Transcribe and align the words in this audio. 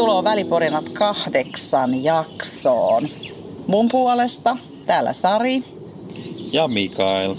Tervetuloa 0.00 0.24
Väliporinat 0.24 0.84
kahdeksan 0.98 2.04
jaksoon. 2.04 3.08
Mun 3.66 3.88
puolesta 3.88 4.56
täällä 4.86 5.12
Sari. 5.12 5.62
Ja 6.52 6.68
Mikael. 6.68 7.34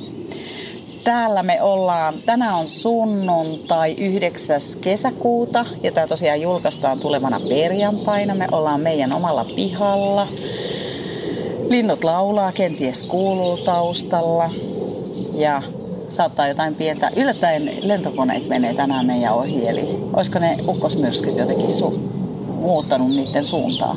Täällä 1.04 1.44
me 1.44 1.62
ollaan, 1.62 2.14
tänään 2.26 2.56
on 2.56 2.70
sunnuntai 2.70 3.94
9. 3.94 4.62
kesäkuuta 4.82 5.66
ja 5.84 5.92
tämä 5.92 6.08
tosiaan 6.08 6.42
julkaistaan 6.42 7.00
tulevana 7.00 7.40
perjantaina. 7.50 8.36
Me 8.36 8.48
ollaan 8.52 8.82
meidän 8.82 9.14
omalla 9.14 9.46
pihalla. 9.56 10.28
Linnut 11.70 12.04
laulaa, 12.04 12.52
kenties 12.52 13.04
kuuluu 13.04 13.58
taustalla. 13.58 14.50
Ja 15.34 15.62
saattaa 16.10 16.48
jotain 16.48 16.76
pientä. 16.76 17.12
Yllättäen 17.16 17.78
lentokoneet 17.82 18.48
menee 18.48 18.74
tänään 18.74 19.06
meidän 19.06 19.34
ohi, 19.34 19.68
eli 19.68 20.00
olisiko 20.14 20.40
ne 20.40 20.58
ukkosmyrskyt 20.68 21.38
jotenkin 21.38 21.70
su- 21.70 22.11
muuttanut 22.62 23.08
niiden 23.08 23.46
suuntaa? 23.46 23.96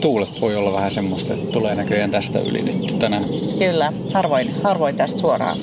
tuulet 0.00 0.40
voi 0.40 0.56
olla 0.56 0.72
vähän 0.72 0.90
semmoista, 0.90 1.34
että 1.34 1.52
tulee 1.52 1.74
näköjään 1.74 2.10
tästä 2.10 2.40
yli 2.40 2.62
nyt 2.62 2.98
tänään. 2.98 3.24
Kyllä, 3.58 3.92
harvoin, 4.12 4.54
harvoin 4.62 4.96
tästä 4.96 5.18
suoraan 5.18 5.58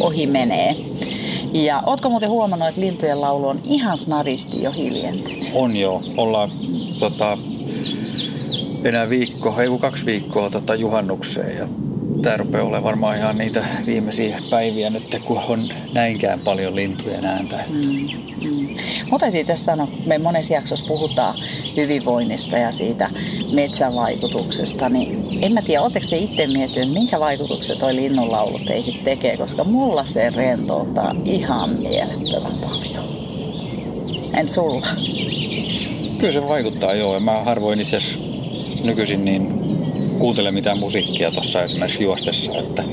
ohi 0.00 0.26
menee. 0.26 0.76
Ja 1.52 1.82
ootko 1.86 2.08
muuten 2.08 2.30
huomannut, 2.30 2.68
että 2.68 2.80
lintujen 2.80 3.20
laulu 3.20 3.48
on 3.48 3.60
ihan 3.64 3.98
snaristi 3.98 4.62
jo 4.62 4.72
hiljentynyt? 4.72 5.48
On 5.54 5.76
jo. 5.76 6.02
Ollaan 6.16 6.50
tota, 6.98 7.38
enää 8.84 9.08
viikko, 9.08 9.54
ei 9.58 9.68
kaksi 9.80 10.06
viikkoa 10.06 10.50
tota, 10.50 10.74
juhannukseen 10.74 11.56
ja 11.56 11.68
tämä 12.22 12.36
rupeaa 12.36 12.64
olemaan 12.64 12.84
varmaan 12.84 13.18
ihan 13.18 13.38
niitä 13.38 13.64
viimeisiä 13.86 14.38
päiviä 14.50 14.90
nyt, 14.90 15.20
kun 15.24 15.40
on 15.48 15.60
näinkään 15.94 16.40
paljon 16.44 16.74
lintujen 16.74 17.24
ääntä. 17.24 17.64
Mm, 17.68 18.08
mm. 18.40 18.61
Mutta 19.10 19.18
täytyy 19.18 19.44
tässä 19.44 19.64
sanoa, 19.64 19.88
me 20.06 20.18
monessa 20.18 20.54
jaksossa 20.54 20.84
puhutaan 20.88 21.38
hyvinvoinnista 21.76 22.58
ja 22.58 22.72
siitä 22.72 23.10
metsän 23.54 23.94
vaikutuksesta, 23.94 24.88
niin 24.88 25.22
en 25.42 25.52
mä 25.52 25.62
tiedä, 25.62 25.82
oletteko 25.82 26.06
te 26.10 26.16
itse 26.16 26.46
miettinyt, 26.46 26.92
minkä 26.92 27.20
vaikutukset 27.20 27.78
toi 27.78 27.96
linnunlaulu 27.96 28.58
teihin 28.58 29.04
tekee, 29.04 29.36
koska 29.36 29.64
mulla 29.64 30.06
se 30.06 30.30
rentouttaa 30.30 31.14
ihan 31.24 31.70
mielettömän 31.70 32.58
paljon. 32.60 33.06
En 34.34 34.48
sulla? 34.48 34.86
Kyllä 36.18 36.32
se 36.32 36.48
vaikuttaa 36.48 36.94
joo. 36.94 37.20
Mä 37.20 37.32
harvoin 37.32 37.80
itse 37.80 37.98
nykyisin 38.84 39.24
niin 39.24 39.62
kuuntele 40.18 40.50
mitään 40.50 40.78
musiikkia 40.78 41.30
tuossa 41.30 41.62
esimerkiksi 41.62 42.04
juostessa, 42.04 42.58
että, 42.58 42.84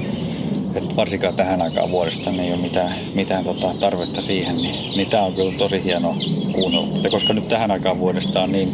että 0.75 0.95
varsinkaan 0.95 1.35
tähän 1.35 1.61
aikaan 1.61 1.91
vuodesta 1.91 2.31
niin 2.31 2.43
ei 2.43 2.53
ole 2.53 2.61
mitään, 2.61 2.95
mitään 3.13 3.43
tota 3.43 3.73
tarvetta 3.79 4.21
siihen, 4.21 4.55
niin, 4.55 4.97
niin 4.97 5.09
tämä 5.09 5.23
on 5.23 5.33
kyllä 5.33 5.57
tosi 5.57 5.83
hieno 5.83 6.15
kuunnella. 6.53 6.87
Ja 7.03 7.09
koska 7.09 7.33
nyt 7.33 7.47
tähän 7.49 7.71
aikaan 7.71 7.99
vuodesta 7.99 8.43
on 8.43 8.51
niin 8.51 8.73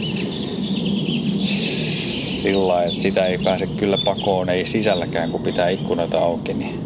sillä 2.41 2.83
että 2.83 3.01
sitä 3.01 3.25
ei 3.25 3.38
pääse 3.38 3.66
kyllä 3.79 3.97
pakoon, 4.05 4.49
ei 4.49 4.66
sisälläkään, 4.66 5.31
kun 5.31 5.41
pitää 5.41 5.69
ikkunoita 5.69 6.19
auki, 6.19 6.53
niin, 6.53 6.79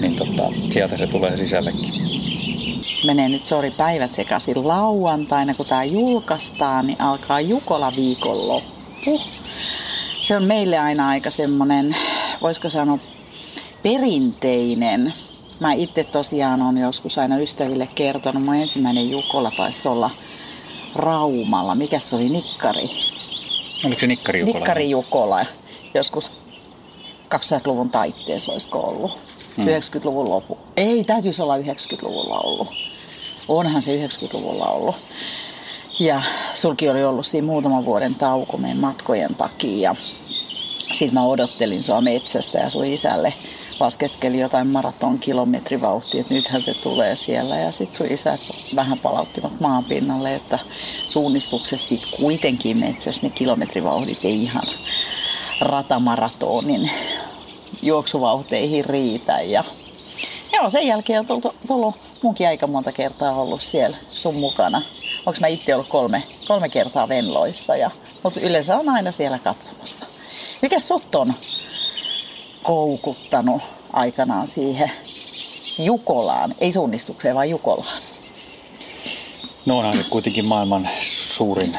niin 0.00 0.16
tota, 0.16 0.52
sieltä 0.70 0.96
se 0.96 1.06
tulee 1.06 1.36
sisällekin. 1.36 1.90
Menee 3.06 3.28
nyt 3.28 3.44
sori 3.44 3.70
päivät 3.70 4.14
sekaisin 4.14 4.68
lauantaina, 4.68 5.54
kun 5.54 5.66
tämä 5.66 5.84
julkaistaan, 5.84 6.86
niin 6.86 7.00
alkaa 7.00 7.40
Jukola 7.40 7.92
viikonloppu 7.96 9.20
se 10.22 10.36
on 10.36 10.44
meille 10.44 10.78
aina 10.78 11.08
aika 11.08 11.30
semmoinen, 11.30 11.96
voisiko 12.42 12.70
sanoa, 12.70 12.98
perinteinen. 13.82 15.12
Mä 15.60 15.72
itse 15.72 16.04
tosiaan 16.04 16.62
on 16.62 16.78
joskus 16.78 17.18
aina 17.18 17.38
ystäville 17.38 17.88
kertonut, 17.94 18.44
mun 18.44 18.54
ensimmäinen 18.54 19.10
Jukola 19.10 19.50
taisi 19.56 19.88
olla 19.88 20.10
Raumalla. 20.96 21.74
Mikä 21.74 21.98
se 21.98 22.16
oli? 22.16 22.28
Nikkari. 22.28 22.90
Oliko 23.84 24.00
se 24.00 24.06
Nikkari 24.06 24.40
Jukola? 24.40 24.58
Nikkari 24.58 24.90
Jukola. 24.90 25.46
Joskus 25.94 26.30
2000-luvun 27.34 27.90
taitteessa 27.90 28.52
olisiko 28.52 28.78
ollut. 28.78 29.18
Hmm. 29.56 29.66
90-luvun 29.66 30.28
lopu. 30.28 30.58
Ei, 30.76 31.04
täytyisi 31.04 31.42
olla 31.42 31.58
90-luvulla 31.58 32.38
ollut. 32.38 32.68
Onhan 33.48 33.82
se 33.82 34.06
90-luvulla 34.06 34.66
ollut. 34.66 34.96
Ja 36.00 36.22
sulki 36.54 36.88
oli 36.88 37.04
ollut 37.04 37.26
siinä 37.26 37.46
muutaman 37.46 37.84
vuoden 37.84 38.14
tauko 38.14 38.56
meidän 38.56 38.78
matkojen 38.78 39.34
takia. 39.34 39.96
Sitten 40.98 41.14
mä 41.14 41.26
odottelin 41.26 41.82
sua 41.82 42.00
metsästä 42.00 42.58
ja 42.58 42.70
sun 42.70 42.84
isälle 42.84 43.34
laskeskeli 43.80 44.40
jotain 44.40 44.66
maraton 44.66 45.18
kilometrivauhtia, 45.18 46.20
että 46.20 46.34
nythän 46.34 46.62
se 46.62 46.74
tulee 46.74 47.16
siellä. 47.16 47.56
Ja 47.56 47.72
sitten 47.72 47.96
sun 47.96 48.06
isä 48.12 48.38
vähän 48.76 48.98
palauttivat 48.98 49.60
maan 49.60 49.84
pinnalle, 49.84 50.34
että 50.34 50.58
suunnistuksessa 51.08 51.88
sit 51.88 52.02
kuitenkin 52.16 52.78
metsässä 52.78 53.22
ne 53.22 53.30
kilometrivauhdit 53.30 54.24
ei 54.24 54.42
ihan 54.42 54.64
ratamaratonin 55.60 56.90
juoksuvauhteihin 57.82 58.84
riitä. 58.84 59.40
Ja 59.40 59.64
joo, 60.52 60.70
sen 60.70 60.86
jälkeen 60.86 61.20
on 61.20 61.26
tullut, 61.26 61.56
tullut 61.66 61.96
munkin 62.22 62.48
aika 62.48 62.66
monta 62.66 62.92
kertaa 62.92 63.40
ollut 63.40 63.62
siellä 63.62 63.96
sun 64.14 64.36
mukana 64.36 64.82
onko 65.26 65.40
mä 65.40 65.46
itse 65.46 65.74
ollut 65.74 65.88
kolme, 65.88 66.22
kolme 66.48 66.68
kertaa 66.68 67.08
Venloissa, 67.08 67.76
ja, 67.76 67.90
mutta 68.22 68.40
yleensä 68.40 68.76
on 68.76 68.88
aina 68.88 69.12
siellä 69.12 69.38
katsomassa. 69.38 70.17
Mikä 70.62 70.78
sut 70.78 71.14
on 71.14 71.34
koukuttanut 72.62 73.62
aikanaan 73.92 74.46
siihen 74.46 74.90
Jukolaan, 75.78 76.54
ei 76.60 76.72
suunnistukseen, 76.72 77.34
vaan 77.34 77.50
Jukolaan? 77.50 78.02
No 79.66 79.78
onhan 79.78 79.96
nyt 79.96 80.08
kuitenkin 80.08 80.44
maailman 80.44 80.88
suurin 81.36 81.78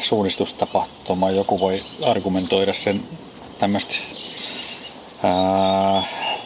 suunnistustapahtuma. 0.00 1.30
Joku 1.30 1.60
voi 1.60 1.82
argumentoida 2.06 2.74
sen 2.74 3.02
tämmöistä, 3.58 3.94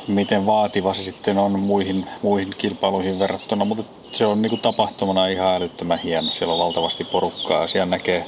miten 0.08 0.46
vaativa 0.46 0.94
se 0.94 1.04
sitten 1.04 1.38
on 1.38 1.60
muihin, 1.60 2.06
muihin 2.22 2.54
kilpailuihin 2.58 3.18
verrattuna, 3.18 3.64
mutta 3.64 3.84
se 4.12 4.26
on 4.26 4.42
niin 4.42 4.50
kuin 4.50 4.60
tapahtumana 4.60 5.26
ihan 5.26 5.54
älyttömän 5.54 5.98
hieno. 5.98 6.32
Siellä 6.32 6.54
on 6.54 6.60
valtavasti 6.60 7.04
porukkaa 7.04 7.66
siellä 7.66 7.86
näkee, 7.86 8.26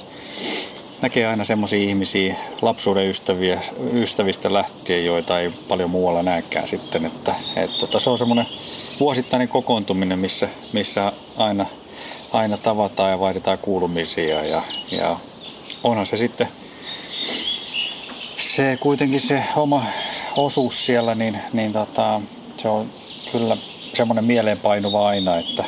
näkee 1.03 1.27
aina 1.27 1.45
semmoisia 1.45 1.89
ihmisiä, 1.89 2.37
lapsuuden 2.63 3.11
ystäviä, 3.11 3.61
ystävistä 3.93 4.53
lähtien, 4.53 5.05
joita 5.05 5.41
ei 5.41 5.51
paljon 5.69 5.91
muualla 5.91 6.23
näekään 6.23 6.69
sitten. 6.69 7.07
Että, 7.07 7.35
et, 7.57 7.79
tota, 7.79 8.01
se 8.01 8.11
on 8.11 8.19
semmoinen 8.19 8.47
vuosittainen 9.01 9.49
kokoontuminen, 9.49 10.19
missä, 10.19 10.49
missä 10.73 11.13
aina, 11.37 11.67
aina 12.33 12.57
tavataan 12.57 13.11
ja 13.11 13.21
vaihdetaan 13.21 13.59
kuulumisia 13.59 14.45
ja, 14.45 14.63
ja 14.91 15.17
onhan 15.85 16.07
se 16.07 16.17
sitten 16.17 16.49
se 18.39 18.79
kuitenkin 18.81 19.21
se 19.21 19.45
oma 19.57 19.85
osuus 20.37 20.87
siellä, 20.87 21.15
niin, 21.15 21.39
niin 21.53 21.73
tota, 21.73 22.21
se 22.57 22.69
on 22.69 22.87
kyllä 23.33 23.57
semmoinen 23.95 24.25
mieleenpainuva 24.25 25.09
aina, 25.09 25.37
että, 25.37 25.65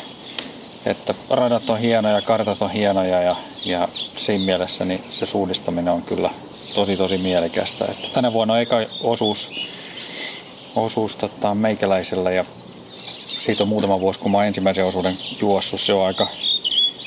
että 0.86 1.14
radat 1.30 1.70
on 1.70 1.78
hienoja, 1.78 2.22
kartat 2.22 2.62
on 2.62 2.70
hienoja 2.70 3.22
ja, 3.22 3.36
ja 3.64 3.88
siinä 4.24 4.44
mielessä 4.44 4.84
niin 4.84 5.04
se 5.10 5.26
suunnistaminen 5.26 5.94
on 5.94 6.02
kyllä 6.02 6.30
tosi 6.74 6.96
tosi 6.96 7.18
mielekästä. 7.18 7.84
Että 7.84 8.08
tänä 8.12 8.32
vuonna 8.32 8.54
on 8.54 8.60
eka 8.60 8.76
osuus, 9.02 9.50
osuus 10.76 11.16
tota, 11.16 11.54
meikäläisellä 11.54 12.30
ja 12.30 12.44
siitä 13.40 13.62
on 13.62 13.68
muutama 13.68 14.00
vuosi, 14.00 14.20
kun 14.20 14.30
mä 14.30 14.38
oon 14.38 14.46
ensimmäisen 14.46 14.84
osuuden 14.84 15.18
juossut. 15.40 15.80
Se 15.80 15.92
on 15.92 16.06
aika, 16.06 16.26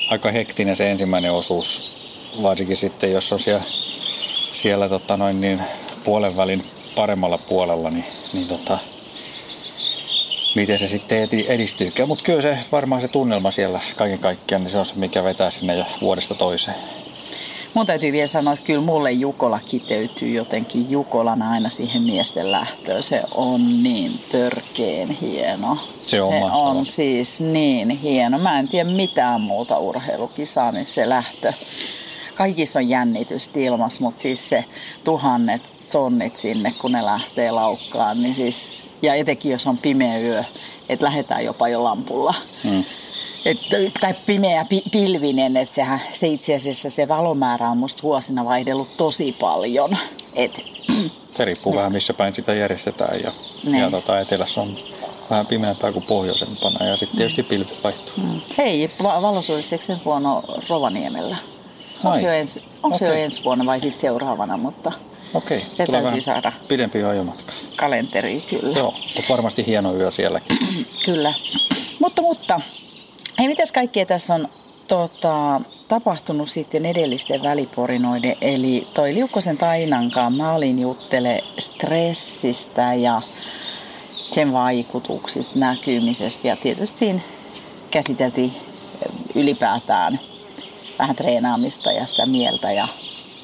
aika 0.09 0.31
hektinen 0.31 0.75
se 0.75 0.91
ensimmäinen 0.91 1.31
osuus, 1.31 1.97
varsinkin 2.43 2.77
sitten 2.77 3.11
jos 3.11 3.33
on 3.33 3.39
siellä, 3.39 3.63
siellä 4.53 4.89
tota, 4.89 5.17
noin 5.17 5.41
niin, 5.41 5.61
puolen 6.03 6.37
välin 6.37 6.63
paremmalla 6.95 7.37
puolella, 7.37 7.89
niin, 7.89 8.05
niin 8.33 8.47
tota, 8.47 8.77
miten 10.55 10.79
se 10.79 10.87
sitten 10.87 11.29
edistyykään. 11.47 12.07
Mutta 12.07 12.23
kyllä 12.23 12.41
se 12.41 12.57
varmaan 12.71 13.01
se 13.01 13.07
tunnelma 13.07 13.51
siellä 13.51 13.79
kaiken 13.95 14.19
kaikkiaan, 14.19 14.63
niin 14.63 14.71
se 14.71 14.77
on 14.77 14.85
se, 14.85 14.93
mikä 14.95 15.23
vetää 15.23 15.51
sinne 15.51 15.75
jo 15.75 15.85
vuodesta 16.01 16.35
toiseen. 16.35 16.96
Mun 17.73 17.85
täytyy 17.85 18.11
vielä 18.11 18.27
sanoa, 18.27 18.53
että 18.53 18.65
kyllä 18.65 18.81
mulle 18.81 19.11
Jukola 19.11 19.59
kiteytyy 19.65 20.29
jotenkin 20.29 20.91
Jukolana 20.91 21.51
aina 21.51 21.69
siihen 21.69 22.03
miesten 22.03 22.51
lähtöön. 22.51 23.03
Se 23.03 23.21
on 23.35 23.83
niin 23.83 24.19
törkeen 24.31 25.09
hieno. 25.09 25.77
Se 25.95 26.21
on, 26.21 26.33
se 26.33 26.43
on 26.51 26.85
siis 26.85 27.41
niin 27.41 27.89
hieno. 27.89 28.39
Mä 28.39 28.59
en 28.59 28.67
tiedä 28.67 28.89
mitään 28.89 29.41
muuta 29.41 29.77
urheilukisaa, 29.77 30.71
niin 30.71 30.87
se 30.87 31.09
lähtö. 31.09 31.53
Kaikissa 32.35 32.79
on 32.79 32.89
jännitystä 32.89 33.59
ilmassa, 33.59 34.03
mutta 34.03 34.21
siis 34.21 34.49
se 34.49 34.65
tuhannet 35.03 35.61
sonnit 35.85 36.37
sinne, 36.37 36.73
kun 36.81 36.91
ne 36.91 37.05
lähtee 37.05 37.51
laukkaan, 37.51 38.23
niin 38.23 38.35
siis 38.35 38.83
ja 39.01 39.13
etenkin 39.13 39.51
jos 39.51 39.67
on 39.67 39.77
pimeä 39.77 40.19
yö, 40.19 40.43
että 40.89 41.05
lähdetään 41.05 41.45
jopa 41.45 41.67
jo 41.67 41.83
lampulla. 41.83 42.33
Mm. 42.63 42.83
Et, 43.47 43.57
tai 44.01 44.13
pimeä 44.25 44.65
pi, 44.65 44.83
pilvinen, 44.91 45.57
että 45.57 45.75
sehän, 45.75 46.01
se 46.13 46.27
itse 46.27 46.55
asiassa 46.55 46.89
se 46.89 47.07
valomäärä 47.07 47.69
on 47.69 47.77
musta 47.77 48.03
vuosina 48.03 48.45
vaihdellut 48.45 48.97
tosi 48.97 49.35
paljon. 49.39 49.97
Et, 50.35 50.51
se 51.29 51.45
riippuu 51.45 51.75
vähän 51.75 51.91
missä 51.91 52.13
päin 52.13 52.35
sitä 52.35 52.53
järjestetään 52.53 53.19
ja, 53.23 53.31
ne. 53.63 53.79
ja 53.79 53.85
niin. 53.85 53.91
tota, 53.91 54.19
etelässä 54.19 54.61
on 54.61 54.77
vähän 55.29 55.45
pimeämpää 55.45 55.91
kuin 55.91 56.05
pohjoisempana 56.07 56.85
ja 56.85 56.97
sitten 56.97 57.17
tietysti 57.17 57.43
pilvi 57.43 57.71
vaihtuu. 57.83 58.13
Mm. 58.17 58.41
Hei, 58.57 58.89
va- 59.03 59.43
sen 59.79 60.01
huono 60.05 60.43
Rovaniemellä? 60.69 61.37
Onko 62.03 62.17
se, 62.17 62.23
jo 62.23 62.31
ensi, 62.31 62.63
onko 62.83 62.97
se 62.97 63.05
jo 63.05 63.13
ensi 63.13 63.43
vuonna 63.43 63.65
vai 63.65 63.81
sitten 63.81 63.99
seuraavana, 63.99 64.57
mutta 64.57 64.91
Okei, 65.33 65.59
Se 65.59 65.85
tulee 65.85 65.85
täytyy 65.85 66.03
vähän 66.03 66.21
saada. 66.21 66.51
pidempi 66.67 67.03
ajomatka. 67.03 67.53
kalenteri 67.75 68.41
kyllä. 68.49 68.77
Joo, 68.77 68.93
mutta 69.15 69.29
varmasti 69.29 69.65
hieno 69.65 69.95
yö 69.95 70.11
sielläkin. 70.11 70.57
Kyllä. 71.05 71.33
Mutta, 71.99 72.21
mutta, 72.21 72.61
hei, 73.39 73.47
mitäs 73.47 73.71
kaikkea 73.71 74.05
tässä 74.05 74.35
on 74.35 74.47
tota, 74.87 75.61
tapahtunut 75.87 76.49
sitten 76.49 76.85
edellisten 76.85 77.43
väliporinoiden, 77.43 78.35
eli 78.41 78.87
toi 78.93 79.13
Liukkosen 79.13 79.57
Tainankaan, 79.57 80.33
mä 80.33 80.53
olin 80.53 80.79
juttele 80.79 81.43
stressistä 81.59 82.93
ja 82.93 83.21
sen 84.33 84.53
vaikutuksista, 84.53 85.59
näkymisestä 85.59 86.47
ja 86.47 86.55
tietysti 86.55 86.97
siinä 86.97 87.19
käsiteltiin 87.91 88.53
ylipäätään 89.35 90.19
vähän 90.99 91.15
treenaamista 91.15 91.91
ja 91.91 92.05
sitä 92.05 92.25
mieltä 92.25 92.71
ja 92.71 92.87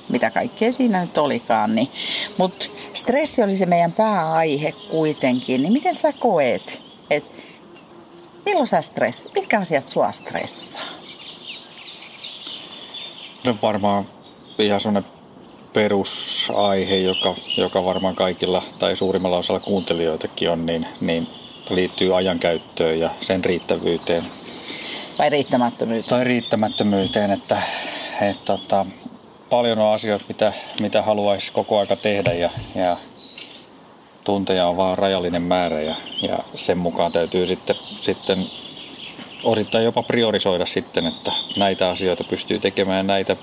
mitä 0.10 0.31
kaikkea 0.31 0.72
siinä 0.72 1.01
nyt 1.01 1.18
olikaan. 1.18 1.75
Niin. 1.75 1.89
Mutta 2.38 2.66
stressi 2.94 3.44
oli 3.44 3.57
se 3.57 3.66
meidän 3.66 3.92
pääaihe 3.92 4.72
kuitenkin, 4.72 5.62
niin 5.62 5.74
miten 5.74 5.96
sä 5.96 6.13
koet, 6.13 6.81
että 7.10 7.43
milloin 8.45 8.68
sä 8.68 8.81
stressi, 8.81 9.30
mitkä 9.34 9.60
asiat 9.60 9.90
sua 9.90 10.12
stressaa? 10.12 10.81
No 13.44 13.56
varmaan 13.62 14.07
ihan 14.60 14.80
sellainen 14.80 15.12
perusaihe, 15.74 16.95
joka, 16.95 17.36
joka 17.57 17.86
varmaan 17.86 18.16
kaikilla 18.16 18.63
tai 18.80 18.95
suurimmalla 18.95 19.38
osalla 19.38 19.60
kuuntelijoitakin 19.60 20.50
on, 20.50 20.66
niin, 20.66 20.88
niin 21.01 21.28
liittyy 21.69 22.18
ajankäyttöön 22.18 23.00
ja 23.00 23.10
sen 23.22 23.45
riittävyyteen 23.45 24.25
Vai 25.19 25.30
riittämättömyyttä? 25.30 26.10
tai 26.10 26.24
riittämättömyyteen, 26.24 27.31
että, 27.31 27.62
että 28.22 28.44
tota, 28.46 28.86
paljon 29.50 29.80
on 29.80 29.94
asioita, 29.94 30.25
mitä, 30.28 30.54
mitä 30.80 31.01
haluaisi 31.01 31.51
koko 31.51 31.80
aika 31.80 31.96
tehdä 31.96 32.34
ja, 32.34 32.50
ja 32.75 32.98
tunteja 34.24 34.68
on 34.68 34.78
vaan 34.78 34.98
rajallinen 34.98 35.42
määrä 35.42 35.81
ja, 35.81 35.96
ja 36.22 36.40
sen 36.56 36.78
mukaan 36.78 37.12
täytyy 37.12 37.46
sitten, 37.46 37.75
sitten 38.00 38.46
osittain 39.44 39.86
jopa 39.86 40.04
priorisoida 40.04 40.66
sitten, 40.66 41.06
että 41.06 41.31
näitä 41.58 41.90
asioita 41.90 42.24
pystyy 42.24 42.60
tekemään 42.60 42.98
ja 42.98 43.04
näitä 43.04 43.36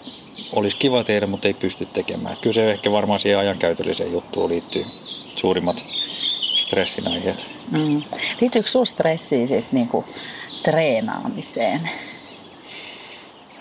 olisi 0.52 0.76
kiva 0.76 1.04
tehdä, 1.04 1.26
mutta 1.26 1.48
ei 1.48 1.54
pysty 1.54 1.86
tekemään. 1.86 2.36
Kyllä 2.40 2.54
se 2.54 2.70
ehkä 2.70 2.92
varmaan 2.92 3.20
siihen 3.20 3.38
ajankäytölliseen 3.38 4.12
juttuun 4.12 4.50
liittyy 4.50 4.84
suurimmat 5.36 5.76
stressin 6.60 7.08
aiheet. 7.08 7.46
Mm. 7.70 8.02
Liittyykö 8.40 8.68
sinulla 8.68 8.86
stressiä 8.86 9.46
sit 9.46 9.72
niinku 9.72 10.04
treenaamiseen? 10.62 11.90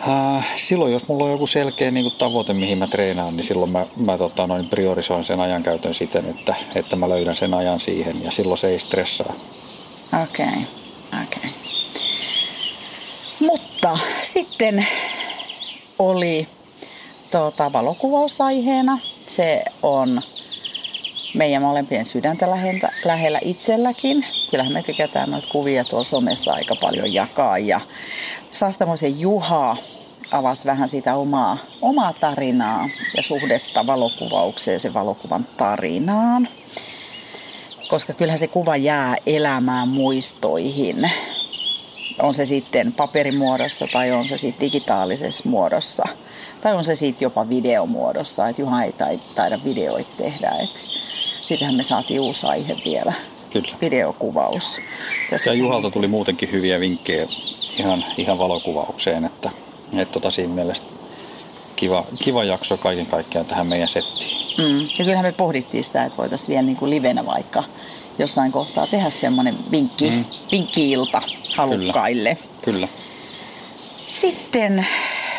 Äh, 0.08 0.48
silloin 0.56 0.94
jos 0.94 1.08
mulla 1.08 1.26
on 1.26 1.32
joku 1.32 1.48
selkeä 1.48 1.92
niin 1.92 2.12
tavoite, 2.18 2.54
mihin 2.54 2.78
mä 2.78 2.88
treenaan, 2.88 3.36
niin 3.36 3.44
silloin 3.44 3.72
mä, 3.72 3.86
mä 3.96 4.18
tota, 4.18 4.48
noin 4.48 4.70
priorisoin 4.70 5.24
sen 5.24 5.40
ajankäytön 5.40 5.94
siten, 5.94 6.30
että, 6.30 6.56
että 6.76 6.96
mä 6.96 7.10
löydän 7.10 7.36
sen 7.36 7.54
ajan 7.54 7.80
siihen 7.80 8.24
ja 8.24 8.32
silloin 8.32 8.58
se 8.58 8.68
ei 8.68 8.80
stressaa. 8.80 9.34
Okei, 10.24 10.46
okay. 10.46 11.24
okei. 11.24 11.24
Okay. 11.24 11.50
Mutta 13.40 13.98
sitten 14.24 14.88
oli 16.00 16.48
tuota, 17.32 17.74
valokuvausaiheena. 17.74 19.00
Se 19.28 19.64
on 19.84 20.22
meidän 21.34 21.62
molempien 21.62 22.06
sydäntä 22.06 22.50
lähellä, 22.50 22.90
lähellä 23.06 23.40
itselläkin. 23.42 24.26
Kyllähän 24.52 24.74
me 24.74 24.84
tykätään 24.84 25.32
noita 25.32 25.48
kuvia 25.52 25.84
tuolla 25.84 26.04
somessa 26.04 26.54
aika 26.54 26.76
paljon 26.76 27.14
jakaa. 27.14 27.58
Ja 27.58 27.82
Saastamoisen 28.52 29.20
Juha 29.20 29.78
avasi 30.32 30.66
vähän 30.66 30.90
sitä 30.90 31.16
omaa, 31.16 31.58
omaa 31.82 32.14
tarinaa 32.14 32.90
ja 33.18 33.24
suhdetta 33.24 33.88
valokuvaukseen 33.88 34.80
sen 34.80 34.94
valokuvan 34.94 35.48
tarinaan. 35.58 36.48
Koska 37.90 38.14
kyllähän 38.14 38.40
se 38.40 38.48
kuva 38.48 38.78
jää 38.78 39.16
elämään 39.26 39.88
muistoihin. 39.88 41.12
On 42.22 42.34
se 42.34 42.46
sitten 42.46 42.94
paperimuodossa 42.94 43.88
tai 43.94 44.12
on 44.12 44.28
se 44.28 44.38
sitten 44.38 44.66
digitaalisessa 44.66 45.50
muodossa. 45.50 46.04
Tai 46.62 46.74
on 46.74 46.86
se 46.86 46.96
sitten 46.96 47.26
jopa 47.26 47.50
videomuodossa, 47.50 48.50
että 48.50 48.62
Juha 48.62 48.84
ei 48.84 48.92
tai- 48.92 49.20
taida 49.36 49.60
videoita 49.66 50.18
tehdä. 50.18 50.52
Et 50.64 50.70
siitähän 51.50 51.76
me 51.76 51.84
saatiin 51.84 52.20
uusi 52.20 52.46
aihe 52.48 52.78
vielä, 52.86 53.14
Kyllä. 53.54 53.76
videokuvaus. 53.82 54.80
Tässä 55.30 55.50
Ja 55.50 55.54
Juhalta 55.54 55.92
tuli 55.92 56.08
muutenkin 56.08 56.52
hyviä 56.52 56.80
vinkkejä 56.80 57.28
ihan, 57.80 58.06
ihan 58.18 58.40
valokuvaukseen, 58.40 59.26
että, 59.26 59.52
että 59.98 60.14
tota 60.14 60.32
siinä 60.32 60.54
mielessä 60.54 60.84
kiva, 61.76 62.06
kiva 62.24 62.44
jakso 62.44 62.78
kaiken 62.78 63.06
kaikkiaan 63.06 63.48
tähän 63.48 63.68
meidän 63.68 63.88
settiin. 63.88 64.38
Mm. 64.58 64.80
Ja 64.80 65.06
kyllähän 65.06 65.26
me 65.26 65.32
pohdittiin 65.32 65.84
sitä, 65.84 66.04
että 66.04 66.18
voitaisiin 66.18 66.48
vielä 66.48 66.62
niin 66.62 66.78
kuin 66.78 66.90
livenä 66.90 67.26
vaikka 67.26 67.64
jossain 68.20 68.52
kohtaa 68.52 68.88
tehdä 68.88 69.10
semmoinen 69.10 69.56
vinkki, 69.72 70.10
mm. 70.10 70.26
Vinkki-ilta 70.52 71.22
halukkaille. 71.56 72.38
Kyllä. 72.62 72.88
Sitten 74.08 74.88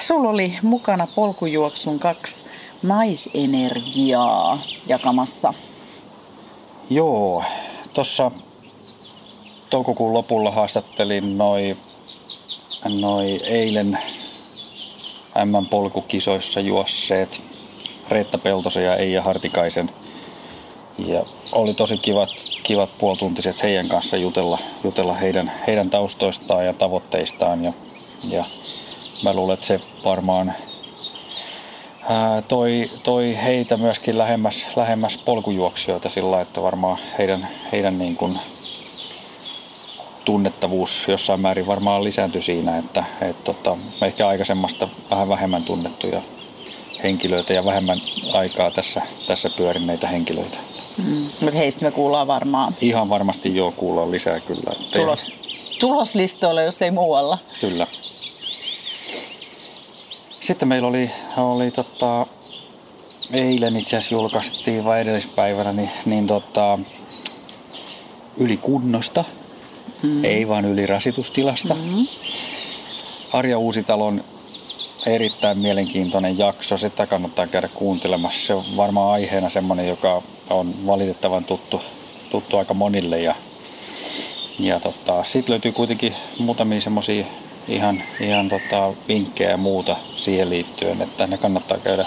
sulla 0.00 0.30
oli 0.30 0.58
mukana 0.62 1.06
polkujuoksun 1.14 1.98
kaksi 1.98 2.44
naisenergiaa 2.82 4.62
jakamassa. 4.86 5.54
Joo, 6.90 7.44
tuossa 7.94 8.30
toukokuun 9.70 10.12
lopulla 10.14 10.50
haastattelin 10.50 11.38
noi, 11.38 11.76
noi 13.00 13.40
eilen 13.44 13.98
M-polkukisoissa 15.44 16.60
juosseet 16.60 17.42
Reetta 18.08 18.38
Peltosen 18.38 18.84
ja 18.84 18.96
Eija 18.96 19.22
Hartikaisen. 19.22 19.90
Ja 20.98 21.24
oli 21.52 21.74
tosi 21.74 21.98
kivat, 21.98 22.30
kivat 22.62 22.90
puolituntiset 22.98 23.62
heidän 23.62 23.88
kanssa 23.88 24.16
jutella, 24.16 24.58
jutella 24.84 25.14
heidän, 25.14 25.52
heidän 25.66 25.90
taustoistaan 25.90 26.66
ja 26.66 26.72
tavoitteistaan. 26.72 27.64
Ja, 27.64 27.72
ja 28.24 28.44
mä 29.24 29.32
luulen, 29.32 29.54
että 29.54 29.66
se 29.66 29.80
varmaan 30.04 30.54
toi, 32.48 32.90
toi 33.02 33.38
heitä 33.44 33.76
myöskin 33.76 34.18
lähemmäs, 34.18 34.66
lähemmäs 34.76 35.18
polkujuoksijoita 35.18 36.08
sillä 36.08 36.30
lailla, 36.30 36.42
että 36.42 36.62
varmaan 36.62 36.98
heidän, 37.18 37.48
heidän 37.72 37.98
niin 37.98 38.16
kuin 38.16 38.38
tunnettavuus 40.24 41.04
jossain 41.08 41.40
määrin 41.40 41.66
varmaan 41.66 42.04
lisääntyi 42.04 42.42
siinä, 42.42 42.78
että 42.78 43.04
et 43.20 43.44
tota, 43.44 43.76
ehkä 44.02 44.28
aikaisemmasta 44.28 44.88
vähän 45.10 45.28
vähemmän 45.28 45.64
tunnettuja 45.64 46.22
henkilöitä 47.02 47.52
ja 47.52 47.64
vähemmän 47.64 47.98
aikaa 48.32 48.70
tässä, 48.70 49.02
tässä 49.26 49.50
pyörineitä 49.56 50.06
henkilöitä. 50.08 50.58
Mm. 50.98 51.26
Mutta 51.40 51.58
heistä 51.58 51.84
me 51.84 51.90
kuullaan 51.90 52.26
varmaan 52.26 52.74
Ihan 52.80 53.08
varmasti 53.08 53.56
joo 53.56 53.72
kuullaan 53.72 54.10
lisää 54.10 54.40
kyllä. 54.40 54.72
Tulos, 54.92 55.32
tuloslistoilla, 55.80 56.62
jos 56.62 56.82
ei 56.82 56.90
muualla. 56.90 57.38
Kyllä. 57.60 57.86
Sitten 60.40 60.68
meillä 60.68 60.88
oli, 60.88 61.10
oli 61.36 61.70
tota, 61.70 62.26
eilen 63.32 63.76
itse 63.76 63.96
asiassa 63.96 64.14
julkaistiin 64.14 64.84
vai 64.84 65.00
edellispäivänä, 65.00 65.72
niin, 65.72 65.90
niin 66.04 66.26
tota, 66.26 66.78
ylikunnosta, 68.36 69.24
mm. 70.02 70.24
ei 70.24 70.48
vaan 70.48 70.64
ylirasitustilasta. 70.64 71.74
Mm. 71.74 72.06
Arja 73.32 73.58
Uusitalon 73.58 74.20
erittäin 75.06 75.58
mielenkiintoinen 75.58 76.38
jakso, 76.38 76.78
sitä 76.78 77.06
kannattaa 77.06 77.46
käydä 77.46 77.68
kuuntelemassa. 77.68 78.46
Se 78.46 78.54
on 78.54 78.64
varmaan 78.76 79.12
aiheena 79.12 79.48
semmoinen, 79.48 79.88
joka 79.88 80.22
on 80.50 80.86
valitettavan 80.86 81.44
tuttu, 81.44 81.82
tuttu 82.30 82.56
aika 82.56 82.74
monille 82.74 83.20
ja 83.20 83.34
ja 84.58 84.80
tota, 84.80 85.24
sitten 85.24 85.52
löytyy 85.52 85.72
kuitenkin 85.72 86.14
muutamia 86.38 86.80
semmoisia 86.80 87.24
ihan, 87.70 88.02
ihan 88.20 88.48
tota, 88.48 88.92
vinkkejä 89.08 89.50
ja 89.50 89.56
muuta 89.56 89.96
siihen 90.16 90.50
liittyen, 90.50 91.02
että 91.02 91.26
ne 91.26 91.38
kannattaa 91.38 91.78
käydä, 91.78 92.06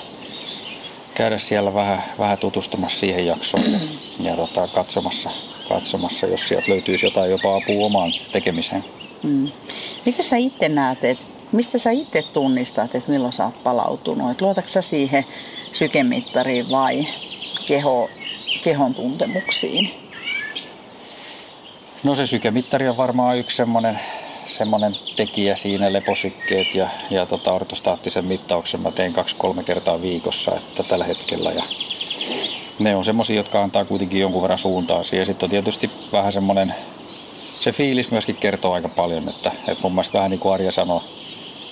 käydä 1.13 1.39
siellä 1.39 1.74
vähän, 1.74 2.03
vähän 2.20 2.38
tutustumassa 2.38 3.00
siihen 3.00 3.25
jaksoon 3.25 3.72
ja, 3.72 3.79
ja 4.20 4.36
tota, 4.36 4.67
katsomassa, 4.67 5.29
katsomassa, 5.70 6.27
jos 6.27 6.48
sieltä 6.48 6.72
löytyisi 6.72 7.05
jotain 7.05 7.32
jopa 7.32 7.55
apua 7.55 7.86
omaan 7.86 8.12
tekemiseen. 8.32 8.86
Mm. 9.24 9.51
Miten 10.05 10.25
sä 10.25 10.38
itse 10.38 10.70
näet, 10.70 11.03
että 11.03 11.24
mistä 11.51 11.77
sä 11.77 11.91
itse 11.91 12.24
tunnistat, 12.34 12.96
että 12.96 13.12
milloin 13.12 13.34
sä 13.34 13.46
oot 13.46 13.63
palautunut? 13.63 14.32
Et 14.32 14.41
luotatko 14.41 14.72
sä 14.72 14.82
siihen 14.82 15.25
sykemittariin 15.74 16.70
vai 16.72 17.08
keho, 17.67 18.10
kehon 18.63 18.96
tuntemuksiin? 18.96 19.91
No 22.03 22.15
se 22.15 22.25
sykemittari 22.25 22.89
on 22.89 22.98
varmaan 22.98 23.38
yksi 23.38 23.58
semmoinen, 23.58 24.00
semmoinen 24.46 24.96
tekijä 25.16 25.56
siinä, 25.56 25.94
leposykkeet 25.94 26.76
ja, 26.76 26.90
ja 27.10 27.26
tota 27.26 27.54
ortostaattisen 27.54 28.26
mittauksen 28.26 28.82
mä 28.82 28.92
teen 28.92 29.14
kaksi-kolme 29.14 29.64
kertaa 29.64 30.02
viikossa 30.02 30.52
että 30.56 30.84
tällä 30.84 31.06
hetkellä. 31.06 31.52
Ja 31.52 31.64
ne 32.80 32.96
on 32.96 33.06
semmoisia, 33.06 33.36
jotka 33.36 33.64
antaa 33.64 33.86
kuitenkin 33.86 34.20
jonkun 34.20 34.42
verran 34.42 34.60
suuntaa 34.60 35.04
siihen. 35.04 35.26
Sitten 35.26 35.48
on 35.48 35.50
tietysti 35.50 35.90
vähän 36.12 36.34
semmoinen, 36.34 36.74
se 37.60 37.72
fiilis 37.72 38.12
myöskin 38.12 38.36
kertoo 38.36 38.74
aika 38.74 38.90
paljon, 38.90 39.30
että, 39.30 39.52
että 39.68 39.84
mun 39.84 39.92
mielestä 39.92 40.18
vähän 40.18 40.32
niin 40.32 40.40
kuin 40.40 40.54
Arja 40.54 40.72
sanoi, 40.72 41.02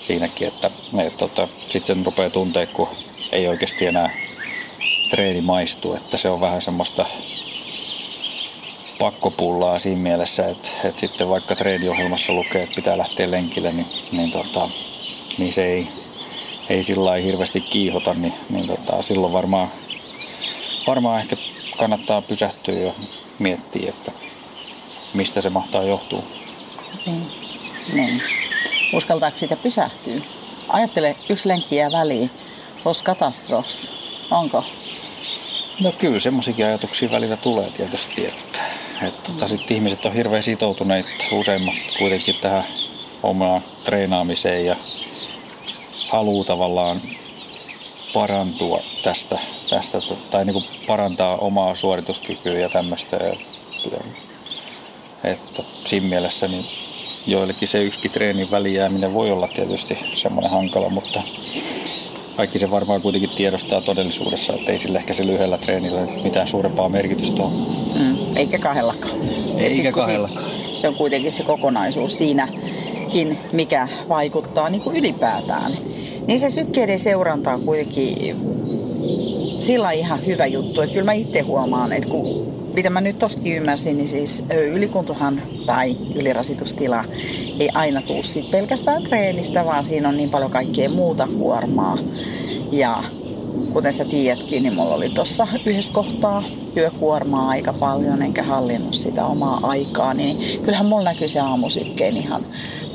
siinäkin, 0.00 0.48
että, 0.48 0.70
että 0.98 1.18
tota, 1.18 1.48
sitten 1.68 1.96
sen 1.96 2.06
rupeaa 2.06 2.30
tuntea, 2.30 2.66
kun 2.66 2.88
ei 3.32 3.48
oikeasti 3.48 3.86
enää 3.86 4.10
treeni 5.10 5.40
maistu, 5.40 5.94
että 5.94 6.16
se 6.16 6.28
on 6.28 6.40
vähän 6.40 6.62
semmoista 6.62 7.06
pakkopullaa 9.02 9.78
siinä 9.78 10.00
mielessä, 10.00 10.48
että, 10.48 10.68
että 10.84 11.00
sitten 11.00 11.28
vaikka 11.28 11.56
treeniohjelmassa 11.56 12.32
lukee, 12.32 12.62
että 12.62 12.76
pitää 12.76 12.98
lähteä 12.98 13.30
lenkille, 13.30 13.72
niin, 13.72 13.86
niin, 14.12 14.30
tota, 14.30 14.68
niin 15.38 15.52
se 15.52 15.64
ei, 15.64 15.88
ei 16.68 16.82
sillä 16.82 17.14
hirveästi 17.14 17.60
kiihota, 17.60 18.14
niin, 18.14 18.34
niin 18.50 18.66
tota, 18.66 19.02
silloin 19.02 19.32
varmaan, 19.32 19.68
varmaan 20.86 21.20
ehkä 21.20 21.36
kannattaa 21.76 22.22
pysähtyä 22.22 22.74
ja 22.74 22.92
miettiä, 23.38 23.88
että 23.88 24.12
mistä 25.14 25.40
se 25.40 25.50
mahtaa 25.50 25.82
johtua. 25.82 26.22
Niin. 27.06 27.26
niin. 27.92 28.22
Uskaltaako 28.92 29.38
siitä 29.38 29.56
pysähtyä? 29.56 30.20
Ajattele, 30.68 31.16
yksi 31.28 31.48
lenkki 31.48 31.76
jää 31.76 31.92
väliin. 31.92 32.30
Os 32.84 33.02
katastrofs. 33.02 33.90
Onko? 34.30 34.64
No 35.80 35.92
kyllä, 35.92 36.20
semmoisiakin 36.20 36.66
ajatuksia 36.66 37.10
välillä 37.10 37.36
tulee 37.36 37.70
tietysti, 37.70 38.26
että, 38.26 38.71
että 39.08 39.32
tota, 39.32 39.46
ihmiset 39.70 40.06
on 40.06 40.12
hirveän 40.12 40.42
sitoutuneet 40.42 41.06
useimmat 41.32 41.74
kuitenkin 41.98 42.34
tähän 42.34 42.64
omaan 43.22 43.62
treenaamiseen 43.84 44.66
ja 44.66 44.76
haluaa 46.08 46.44
tavallaan 46.44 47.00
parantua 48.12 48.80
tästä, 49.02 49.38
tästä 49.70 49.98
tai 50.30 50.44
niin 50.44 50.54
kuin 50.54 50.64
parantaa 50.86 51.36
omaa 51.36 51.74
suorituskykyä 51.74 52.58
ja 52.58 52.68
tämmöistä. 52.68 53.18
Että 55.24 55.62
siinä 55.84 56.08
mielessä 56.08 56.48
niin 56.48 56.66
joillekin 57.26 57.68
se 57.68 57.82
yksikin 57.82 58.10
treenin 58.10 58.50
välijääminen 58.50 59.14
voi 59.14 59.30
olla 59.30 59.48
tietysti 59.48 59.98
semmoinen 60.14 60.50
hankala, 60.50 60.88
mutta 60.88 61.22
kaikki 62.36 62.58
se 62.58 62.70
varmaan 62.70 63.02
kuitenkin 63.02 63.30
tiedostaa 63.30 63.80
todellisuudessa, 63.80 64.52
että 64.52 64.72
ei 64.72 64.78
sillä 64.78 64.98
ehkä 64.98 65.14
se 65.14 65.26
lyhyellä 65.26 65.58
treenillä 65.58 66.00
mitään 66.24 66.48
suurempaa 66.48 66.88
merkitystä 66.88 67.42
ole. 67.42 67.52
Mm, 67.94 68.36
eikä 68.36 68.58
kahdellakaan. 68.58 69.14
Eikä 69.58 69.92
kahdellakaan. 69.92 70.50
Se 70.76 70.88
on 70.88 70.94
kuitenkin 70.94 71.32
se 71.32 71.42
kokonaisuus 71.42 72.18
siinäkin, 72.18 73.38
mikä 73.52 73.88
vaikuttaa 74.08 74.70
niin 74.70 74.82
kuin 74.82 74.96
ylipäätään. 74.96 75.72
Niin 76.26 76.38
se 76.38 76.50
sykkeiden 76.50 76.98
seuranta 76.98 77.54
on 77.54 77.60
kuitenkin 77.60 78.36
sillä 79.60 79.90
ihan 79.90 80.26
hyvä 80.26 80.46
juttu. 80.46 80.80
Että 80.80 80.92
kyllä 80.92 81.04
mä 81.04 81.12
itse 81.12 81.40
huomaan, 81.40 81.92
että 81.92 82.08
kun 82.08 82.52
mitä 82.74 82.90
mä 82.90 83.00
nyt 83.00 83.18
tosta 83.18 83.40
ymmärsin, 83.44 83.96
niin 83.96 84.08
siis 84.08 84.42
ylikuntohan 84.72 85.42
tai 85.66 85.96
ylirasitustila 86.14 87.04
ei 87.60 87.68
aina 87.74 88.02
tuu 88.02 88.22
sit 88.22 88.50
pelkästään 88.50 89.02
treenistä, 89.02 89.64
vaan 89.64 89.84
siinä 89.84 90.08
on 90.08 90.16
niin 90.16 90.30
paljon 90.30 90.50
kaikkea 90.50 90.90
muuta 90.90 91.28
kuormaa. 91.38 91.98
Ja 92.72 93.04
kuten 93.72 93.92
sä 93.92 94.04
tiedätkin, 94.04 94.62
niin 94.62 94.74
mulla 94.74 94.94
oli 94.94 95.08
tuossa 95.08 95.46
yhdessä 95.66 95.92
kohtaa 95.92 96.44
työkuormaa 96.74 97.48
aika 97.48 97.72
paljon, 97.72 98.22
enkä 98.22 98.42
hallinnut 98.42 98.94
sitä 98.94 99.26
omaa 99.26 99.60
aikaa, 99.62 100.14
niin 100.14 100.36
kyllähän 100.64 100.86
mulla 100.86 101.04
näkyy 101.04 101.28
se 101.28 101.40
aamusykkeen 101.40 102.16
ihan 102.16 102.42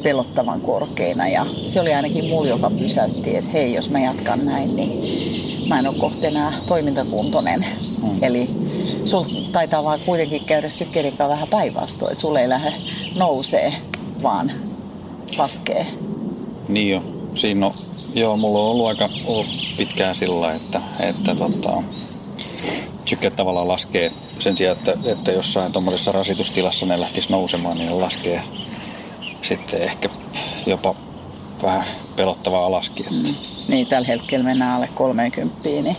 pelottavan 0.03 0.61
korkeina. 0.61 1.27
Ja 1.27 1.45
se 1.67 1.81
oli 1.81 1.93
ainakin 1.93 2.25
mulla, 2.25 2.49
joka 2.49 2.71
pysäytti, 2.79 3.35
että 3.35 3.51
hei, 3.51 3.73
jos 3.73 3.89
mä 3.89 3.99
jatkan 3.99 4.45
näin, 4.45 4.75
niin 4.75 4.89
mä 5.69 5.79
en 5.79 5.87
ole 5.87 5.97
kohta 5.99 6.27
enää 6.27 6.53
toimintakuntoinen. 6.67 7.65
Mm. 8.03 8.23
Eli 8.23 8.49
sul 9.09 9.23
taitaa 9.51 9.83
vaan 9.83 9.99
kuitenkin 9.99 10.45
käydä 10.45 10.69
sykkelinkaan 10.69 11.29
vähän 11.29 11.47
päinvastoin, 11.47 12.11
että 12.11 12.21
sulle 12.21 12.41
ei 12.41 12.49
lähde 12.49 12.73
nousee, 13.17 13.73
vaan 14.23 14.51
laskee. 15.37 15.87
Niin 16.67 16.89
jo. 16.89 17.03
Siinä 17.35 17.65
on, 17.65 17.73
joo, 18.15 18.37
mulla 18.37 18.59
on 18.59 18.65
ollut 18.65 18.87
aika 18.87 19.09
ollut 19.25 19.47
pitkään 19.77 20.15
sillä, 20.15 20.53
että, 20.53 20.81
että 20.99 21.35
tota, 21.35 21.83
syke 23.05 23.29
tavallaan 23.29 23.67
laskee 23.67 24.11
sen 24.39 24.57
sijaan, 24.57 24.77
että, 24.77 24.93
että 25.11 25.31
jossain 25.31 25.71
tuommoisessa 25.71 26.11
rasitustilassa 26.11 26.85
ne 26.85 26.99
lähtisi 26.99 27.31
nousemaan, 27.31 27.77
niin 27.77 27.89
ne 27.89 27.95
laskee 27.95 28.43
sitten 29.41 29.81
ehkä 29.81 30.09
jopa 30.65 30.95
vähän 31.63 31.83
pelottavaa 32.15 32.65
alaskin. 32.65 33.05
Että. 33.05 33.29
Mm. 33.29 33.35
Niin, 33.67 33.87
tällä 33.87 34.07
hetkellä 34.07 34.45
mennään 34.45 34.75
alle 34.75 34.89
30, 34.95 35.69
niin 35.69 35.97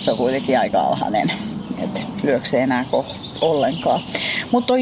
se 0.00 0.10
on 0.10 0.18
kuitenkin 0.18 0.58
aika 0.58 0.80
alhainen 0.80 1.32
että 1.84 2.00
lyökö 2.22 2.46
se 2.46 2.62
enää 2.62 2.84
ollenkaan. 3.40 4.00
Mutta 4.52 4.74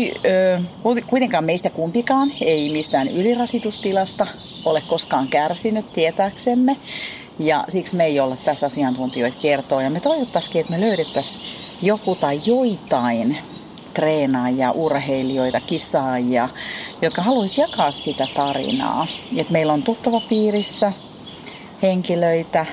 kuitenkaan 1.06 1.44
meistä 1.44 1.70
kumpikaan 1.70 2.32
ei 2.40 2.72
mistään 2.72 3.08
ylirasitustilasta 3.08 4.26
ole 4.64 4.82
koskaan 4.86 5.28
kärsinyt 5.28 5.92
tietääksemme. 5.92 6.76
Ja 7.38 7.64
siksi 7.68 7.96
me 7.96 8.04
ei 8.04 8.20
olla 8.20 8.36
tässä 8.44 8.66
asiantuntijoita 8.66 9.38
kertoa. 9.42 9.82
Ja 9.82 9.90
me 9.90 10.00
toivottaisiin, 10.00 10.60
että 10.60 10.72
me 10.72 10.80
löydettäisiin 10.80 11.46
joku 11.82 12.14
tai 12.14 12.40
joitain 12.46 13.38
treenaajia, 13.94 14.70
urheilijoita, 14.70 15.60
kisaajia, 15.60 16.48
jotka 17.02 17.22
haluaisi 17.22 17.60
jakaa 17.60 17.92
sitä 17.92 18.26
tarinaa. 18.34 19.06
Et 19.36 19.50
meillä 19.50 19.72
on 19.72 19.82
tuttava 19.82 20.20
piirissä 20.20 20.92
henkilöitä, 21.82 22.66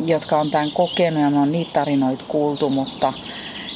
jotka 0.00 0.40
on 0.40 0.50
tämän 0.50 0.70
kokenut 0.70 1.22
ja 1.22 1.30
me 1.30 1.38
on 1.38 1.52
niitä 1.52 1.72
tarinoita 1.72 2.24
kuultu, 2.28 2.70
mutta 2.70 3.12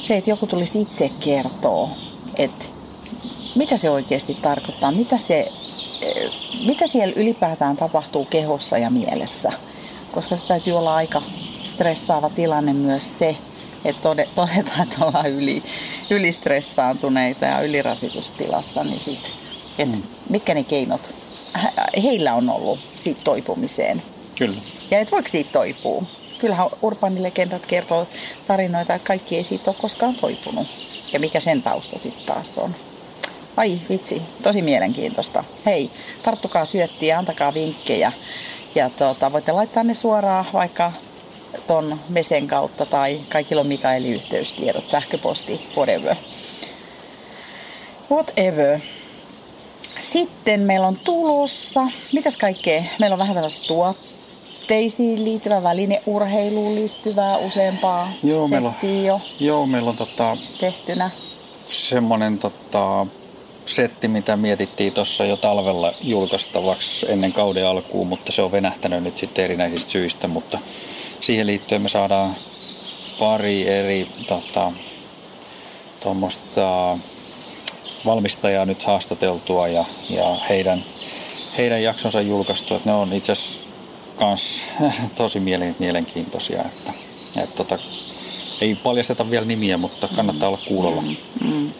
se, 0.05 0.17
että 0.17 0.29
joku 0.29 0.47
tulisi 0.47 0.81
itse 0.81 1.11
kertoa, 1.19 1.89
että 2.37 2.65
mitä 3.55 3.77
se 3.77 3.89
oikeasti 3.89 4.33
tarkoittaa, 4.33 4.91
mitä, 4.91 5.17
se, 5.17 5.39
eh, 6.01 6.31
mitä 6.67 6.87
siellä 6.87 7.13
ylipäätään 7.15 7.77
tapahtuu 7.77 8.25
kehossa 8.25 8.77
ja 8.77 8.89
mielessä. 8.89 9.51
Koska 10.11 10.35
se 10.35 10.47
täytyy 10.47 10.73
olla 10.73 10.95
aika 10.95 11.21
stressaava 11.65 12.29
tilanne 12.29 12.73
myös 12.73 13.19
se, 13.19 13.37
että 13.85 14.01
todetaan, 14.35 14.83
että 14.83 15.05
ollaan 15.05 15.31
yli, 15.31 15.63
ylistressaantuneita 16.09 17.45
ja 17.45 17.61
ylirasitustilassa, 17.61 18.83
niin 18.83 18.99
sit, 18.99 19.19
et 19.79 19.91
mm. 19.91 20.03
mitkä 20.29 20.53
ne 20.53 20.63
keinot 20.63 21.01
heillä 22.03 22.33
on 22.33 22.49
ollut 22.49 22.79
siitä 22.87 23.21
toipumiseen. 23.23 24.01
Kyllä. 24.37 24.61
Ja 24.91 24.99
et 24.99 25.11
voiko 25.11 25.29
siitä 25.29 25.49
toipua? 25.53 26.03
Kyllähän 26.39 26.69
urbaanilegendat 26.81 27.65
kertoo 27.65 28.07
tarinoita, 28.47 28.95
että 28.95 29.07
kaikki 29.07 29.37
ei 29.37 29.43
siitä 29.43 29.71
ole 29.71 29.77
koskaan 29.81 30.15
toipunut. 30.15 30.67
Ja 31.13 31.19
mikä 31.19 31.39
sen 31.39 31.63
tausta 31.63 31.99
sitten 31.99 32.25
taas 32.25 32.57
on. 32.57 32.75
Ai 33.57 33.79
vitsi, 33.89 34.21
tosi 34.43 34.61
mielenkiintoista. 34.61 35.43
Hei, 35.65 35.89
tarttukaa 36.23 36.65
syöttiä 36.65 37.17
antakaa 37.17 37.53
vinkkejä. 37.53 38.11
Ja 38.75 38.89
tuota, 38.89 39.31
voitte 39.31 39.51
laittaa 39.51 39.83
ne 39.83 39.93
suoraan 39.93 40.45
vaikka 40.53 40.91
ton 41.67 41.99
Mesen 42.09 42.47
kautta 42.47 42.85
tai 42.85 43.21
kaikilla 43.29 43.61
on 43.61 43.67
Mikaelin 43.67 44.13
yhteystiedot, 44.13 44.87
sähköposti, 44.87 45.67
whatever. 45.77 46.15
Whatever. 48.11 48.79
Sitten 49.99 50.59
meillä 50.59 50.87
on 50.87 50.97
tulossa, 51.03 51.87
mitäs 52.13 52.37
kaikkea? 52.37 52.83
Meillä 52.99 53.13
on 53.13 53.19
vähän 53.19 53.35
tällaista 53.35 53.67
tuotteita 53.67 54.14
laitteisiin 54.65 55.23
liittyvä 55.23 55.63
välineurheiluun 55.63 56.75
liittyvää 56.75 57.37
useampaa 57.37 58.11
joo, 58.23 58.47
meillä 58.47 58.73
on, 58.83 59.05
jo 59.05 59.21
joo, 59.39 59.67
meillä 59.67 59.89
on 59.89 59.97
tota, 59.97 60.37
tehtynä. 60.59 61.09
Semmoinen 61.63 62.37
tota, 62.37 63.07
setti, 63.65 64.07
mitä 64.07 64.37
mietittiin 64.37 64.93
tuossa 64.93 65.25
jo 65.25 65.37
talvella 65.37 65.93
julkaistavaksi 66.01 67.05
ennen 67.11 67.33
kauden 67.33 67.67
alkuun, 67.67 68.07
mutta 68.07 68.31
se 68.31 68.41
on 68.41 68.51
venähtänyt 68.51 69.03
nyt 69.03 69.17
sitten 69.17 69.45
erinäisistä 69.45 69.91
syistä, 69.91 70.27
mutta 70.27 70.59
siihen 71.21 71.47
liittyen 71.47 71.81
me 71.81 71.89
saadaan 71.89 72.31
pari 73.19 73.67
eri 73.67 74.07
tota, 74.27 74.71
valmistajaa 78.05 78.65
nyt 78.65 78.83
haastateltua 78.83 79.67
ja, 79.67 79.85
ja 80.09 80.35
heidän, 80.49 80.83
heidän 81.57 81.83
jaksonsa 81.83 82.21
julkaistu. 82.21 82.75
Että 82.75 82.89
ne 82.89 82.95
on 82.95 83.13
itse 83.13 83.31
asiassa 83.31 83.64
kans 84.15 84.61
tosi 85.15 85.39
mielenkiintoisia. 85.79 86.61
Että, 86.61 86.93
että 87.43 87.55
tota, 87.57 87.77
ei 88.61 88.75
paljasteta 88.75 89.29
vielä 89.29 89.45
nimiä, 89.45 89.77
mutta 89.77 90.09
kannattaa 90.15 90.49
olla 90.49 90.59
kuulolla. 90.67 91.01
Mm, 91.01 91.15
mm. 91.41 91.71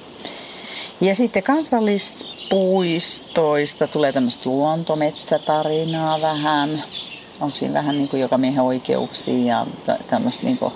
Ja 1.02 1.16
sitten 1.16 1.44
kansallispuistoista 1.44 3.88
tulee 3.88 4.14
tämmöistä 4.14 4.50
luontometsätarinaa 4.50 6.22
vähän. 6.22 6.84
Onko 7.42 7.56
siinä 7.56 7.74
vähän 7.74 7.98
niin 7.98 8.10
kuin 8.10 8.22
joka 8.22 8.38
miehen 8.38 8.64
oikeuksia 8.64 9.38
ja 9.38 9.66
tämmöistä 10.10 10.44
niin 10.44 10.58
kuin, 10.58 10.74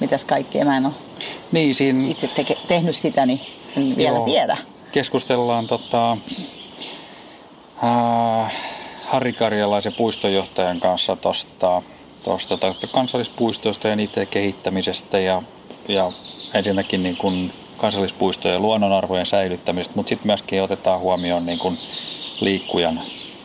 mitäs 0.00 0.24
kaikkea 0.24 0.64
mä 0.64 0.76
en 0.76 0.86
ole 0.86 0.94
niin, 1.52 1.74
siinä... 1.74 2.08
itse 2.08 2.28
teke, 2.28 2.56
tehnyt 2.68 2.96
sitä, 2.96 3.26
niin 3.26 3.40
en 3.76 3.96
vielä 3.96 4.16
Joo, 4.16 4.24
tiedä. 4.24 4.56
Keskustellaan 4.92 5.66
tota, 5.66 6.16
ää, 7.82 8.50
Harri 9.14 9.32
Karjalaisen 9.32 9.92
puistonjohtajan 9.92 10.80
kanssa 10.80 11.16
tuosta 11.16 11.82
tosta, 12.24 12.58
kansallispuistoista 12.92 13.88
ja 13.88 13.96
niiden 13.96 14.26
kehittämisestä 14.26 15.18
ja, 15.18 15.42
ja 15.88 16.12
ensinnäkin 16.54 17.02
niin 17.02 17.16
kuin 17.16 17.52
kansallispuistojen 17.76 18.62
luonnonarvojen 18.62 19.26
säilyttämisestä, 19.26 19.96
mutta 19.96 20.08
sitten 20.08 20.26
myöskin 20.26 20.62
otetaan 20.62 21.00
huomioon 21.00 21.46
niin 21.46 21.58
kuin 21.58 21.78
liikkujan 22.40 23.00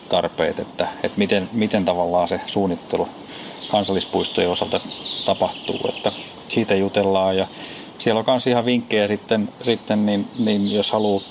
tarpeet, 0.09 0.59
että, 0.59 0.87
että 1.03 1.17
miten, 1.17 1.49
miten 1.51 1.85
tavallaan 1.85 2.27
se 2.27 2.41
suunnittelu 2.47 3.07
kansallispuistojen 3.71 4.49
osalta 4.49 4.79
tapahtuu, 5.25 5.79
että 5.89 6.11
siitä 6.47 6.75
jutellaan. 6.75 7.37
Ja 7.37 7.47
siellä 7.99 8.19
on 8.19 8.25
myös 8.27 8.47
ihan 8.47 8.65
vinkkejä 8.65 9.07
sitten, 9.07 9.49
sitten 9.61 10.05
niin, 10.05 10.27
niin 10.39 10.73
jos 10.73 10.91
haluaa 10.91 11.21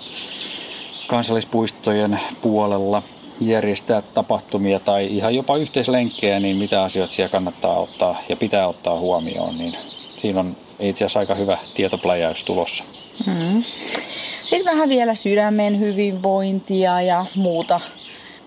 kansallispuistojen 1.07 2.21
puolella 2.43 3.03
järjestää 3.41 4.03
tapahtumia 4.03 4.81
tai 4.81 5.07
ihan 5.07 5.35
jopa 5.35 5.57
yhteislenkkejä, 5.57 6.41
niin 6.41 6.57
mitä 6.57 6.83
asioita 6.83 7.15
siellä 7.15 7.33
kannattaa 7.33 7.79
ottaa 7.79 8.21
ja 8.29 8.37
pitää 8.37 8.69
ottaa 8.69 8.97
huomioon, 8.97 9.59
niin 9.59 9.75
siinä 10.01 10.41
on 10.41 10.53
itse 10.81 11.05
asiassa 11.05 11.21
aika 11.21 11.35
hyvä 11.35 11.59
tietopläjäys 11.75 12.45
tulossa. 12.45 12.85
Mm. 13.27 13.65
Sitten 14.47 14.73
vähän 14.73 14.89
vielä 14.89 15.15
sydämen 15.15 15.81
hyvinvointia 15.81 17.03
ja 17.03 17.27
muuta 17.35 17.81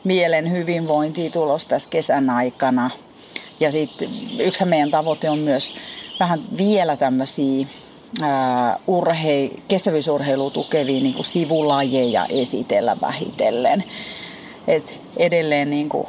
mielen 0.03 0.51
hyvinvointia 0.51 1.29
tulossa 1.29 1.69
tässä 1.69 1.89
kesän 1.89 2.29
aikana. 2.29 2.89
Ja 3.59 3.71
sitten 3.71 4.09
yksi 4.39 4.65
meidän 4.65 4.91
tavoite 4.91 5.29
on 5.29 5.39
myös 5.39 5.73
vähän 6.19 6.57
vielä 6.57 6.97
tämmöisiä 6.97 7.65
urhei, 8.87 9.63
kestävyysurheilua 9.67 10.49
tukevia 10.49 11.01
niin 11.01 11.15
sivulajeja 11.25 12.25
esitellä 12.29 12.97
vähitellen. 13.01 13.83
Et 14.71 14.99
edelleen 15.17 15.69
niin 15.69 15.89
kuin, 15.89 16.07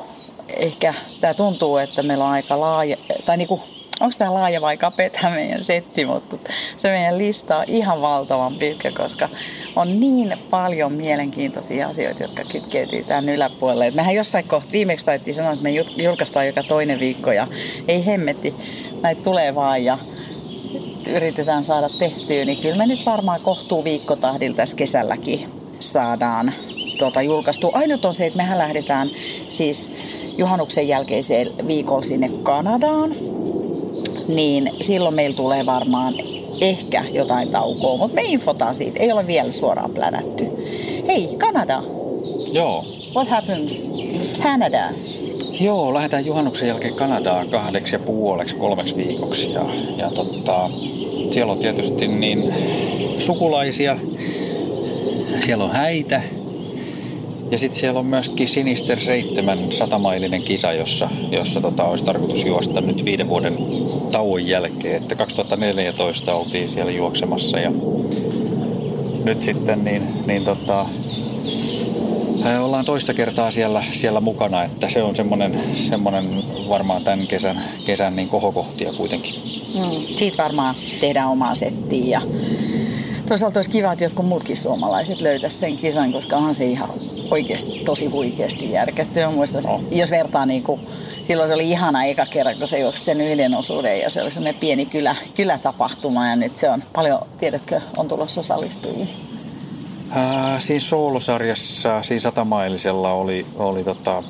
ehkä 0.56 0.94
tämä 1.20 1.34
tuntuu, 1.34 1.76
että 1.76 2.02
meillä 2.02 2.24
on 2.24 2.30
aika 2.30 2.60
laaja, 2.60 2.96
tai 3.26 3.36
niin 3.36 3.48
kuin, 3.48 3.60
onko 4.00 4.14
tämä 4.18 4.34
laaja 4.34 4.60
vai 4.60 4.76
kapea 4.76 5.10
meidän 5.34 5.64
setti, 5.64 6.04
mutta 6.04 6.36
se 6.78 6.90
meidän 6.90 7.18
lista 7.18 7.58
on 7.58 7.64
ihan 7.68 8.00
valtavan 8.00 8.54
pitkä, 8.54 8.92
koska 8.96 9.28
on 9.76 10.00
niin 10.00 10.38
paljon 10.50 10.92
mielenkiintoisia 10.92 11.88
asioita, 11.88 12.22
jotka 12.22 12.42
kytkeytyy 12.52 13.02
tämän 13.02 13.28
yläpuolelle. 13.28 13.86
Et 13.86 13.94
mehän 13.94 14.14
jossain 14.14 14.48
kohtaa 14.48 14.72
viimeksi 14.72 15.06
taittiin 15.06 15.34
sanoa, 15.34 15.52
että 15.52 15.62
me 15.62 15.70
julkaistaan 16.02 16.46
joka 16.46 16.62
toinen 16.62 17.00
viikko 17.00 17.32
ja 17.32 17.46
ei 17.88 18.06
hemmetti, 18.06 18.54
näitä 19.02 19.22
tulee 19.22 19.54
vaan 19.54 19.84
ja 19.84 19.98
yritetään 21.06 21.64
saada 21.64 21.88
tehtyä, 21.98 22.44
niin 22.44 22.62
kyllä 22.62 22.76
me 22.76 22.86
nyt 22.86 23.06
varmaan 23.06 23.40
kohtuu 23.44 23.84
viikkotahdilla 23.84 24.56
tässä 24.56 24.76
kesälläkin 24.76 25.48
saadaan 25.80 26.52
tuota, 27.02 27.22
julkaistu. 27.22 27.70
Ainut 27.72 28.04
on 28.04 28.14
se, 28.14 28.26
että 28.26 28.36
mehän 28.36 28.58
lähdetään 28.58 29.08
siis 29.48 29.88
juhannuksen 30.38 30.88
jälkeiseen 30.88 31.46
viikolla 31.66 32.02
sinne 32.02 32.30
Kanadaan. 32.42 33.14
Niin 34.28 34.70
silloin 34.80 35.14
meillä 35.14 35.36
tulee 35.36 35.66
varmaan 35.66 36.14
ehkä 36.60 37.04
jotain 37.12 37.48
taukoa, 37.48 37.96
mutta 37.96 38.14
me 38.14 38.22
infotaan 38.24 38.74
siitä. 38.74 39.00
Ei 39.00 39.12
ole 39.12 39.26
vielä 39.26 39.52
suoraan 39.52 39.90
plänätty. 39.90 40.46
Hei, 41.06 41.28
Kanada! 41.38 41.82
Joo. 42.52 42.84
What 43.14 43.28
happens 43.28 43.90
in 43.96 44.30
Canada? 44.42 44.88
Joo, 45.60 45.94
lähdetään 45.94 46.26
juhannuksen 46.26 46.68
jälkeen 46.68 46.94
Kanadaan 46.94 47.48
kahdeksi 47.48 47.94
ja 47.94 47.98
puoleksi, 47.98 48.54
kolmeksi 48.54 48.96
viikoksi. 48.96 49.52
Ja, 49.52 49.64
ja 49.96 50.10
totta, 50.10 50.70
siellä 51.30 51.52
on 51.52 51.58
tietysti 51.58 52.08
niin 52.08 52.54
sukulaisia, 53.18 53.98
siellä 55.44 55.64
on 55.64 55.72
häitä, 55.72 56.22
ja 57.52 57.58
sitten 57.58 57.80
siellä 57.80 58.00
on 58.00 58.06
myöskin 58.06 58.48
Sinister 58.48 59.00
7 59.00 59.58
satamailinen 59.72 60.42
kisa, 60.42 60.72
jossa, 60.72 61.08
jossa 61.30 61.60
tota, 61.60 61.84
olisi 61.84 62.04
tarkoitus 62.04 62.44
juosta 62.44 62.80
nyt 62.80 63.04
viiden 63.04 63.28
vuoden 63.28 63.58
tauon 64.12 64.46
jälkeen. 64.46 65.02
Että 65.02 65.14
2014 65.14 66.34
oltiin 66.34 66.68
siellä 66.68 66.92
juoksemassa 66.92 67.58
ja 67.58 67.72
nyt 69.24 69.42
sitten 69.42 69.84
niin, 69.84 70.02
niin 70.26 70.44
tota, 70.44 70.86
ollaan 72.60 72.84
toista 72.84 73.14
kertaa 73.14 73.50
siellä, 73.50 73.84
siellä 73.92 74.20
mukana, 74.20 74.62
että 74.62 74.88
se 74.88 75.02
on 75.02 75.16
semmoinen, 75.16 75.60
semmoinen 75.76 76.42
varmaan 76.68 77.04
tämän 77.04 77.26
kesän, 77.26 77.64
kesän 77.86 78.16
niin 78.16 78.28
kohokohtia 78.28 78.92
kuitenkin. 78.92 79.34
Mm, 79.74 80.14
siitä 80.16 80.42
varmaan 80.42 80.74
tehdään 81.00 81.28
omaa 81.28 81.54
settiä 81.54 82.06
ja 82.06 82.22
toisaalta 83.28 83.58
olisi 83.58 83.70
kiva, 83.70 83.92
että 83.92 84.04
jotkut 84.04 84.26
muutkin 84.26 84.56
suomalaiset 84.56 85.20
löytäisivät 85.20 85.60
sen 85.60 85.78
kisan, 85.78 86.12
koska 86.12 86.36
onhan 86.36 86.54
se 86.54 86.64
ihan 86.64 86.88
oikeasti 87.32 87.82
tosi 87.84 88.06
huikeasti 88.06 88.70
järketty. 88.70 89.26
Muista, 89.26 89.60
no. 89.60 89.80
jos 89.90 90.10
vertaa 90.10 90.46
niin 90.46 90.62
kuin, 90.62 90.80
silloin 91.24 91.48
se 91.48 91.54
oli 91.54 91.70
ihana 91.70 92.04
eka 92.04 92.26
kerran, 92.26 92.56
kun 92.58 92.68
se 92.68 92.78
juoksi 92.78 93.04
sen 93.04 93.20
yhden 93.20 93.54
osuuden 93.54 94.00
ja 94.00 94.10
se 94.10 94.22
oli 94.22 94.30
semmoinen 94.30 94.60
pieni 94.60 94.86
kylä, 94.86 95.16
kylätapahtuma 95.34 96.28
ja 96.28 96.36
nyt 96.36 96.56
se 96.56 96.70
on 96.70 96.82
paljon, 96.92 97.20
tiedätkö, 97.38 97.80
on 97.96 98.08
tulossa 98.08 98.40
osallistujia. 98.40 99.06
Äh, 100.16 100.60
siinä 100.60 100.80
soolosarjassa, 100.80 102.02
siinä 102.02 102.20
satamailisella 102.20 103.12
oli, 103.12 103.46
oli 103.56 103.84
tota, 103.84 104.22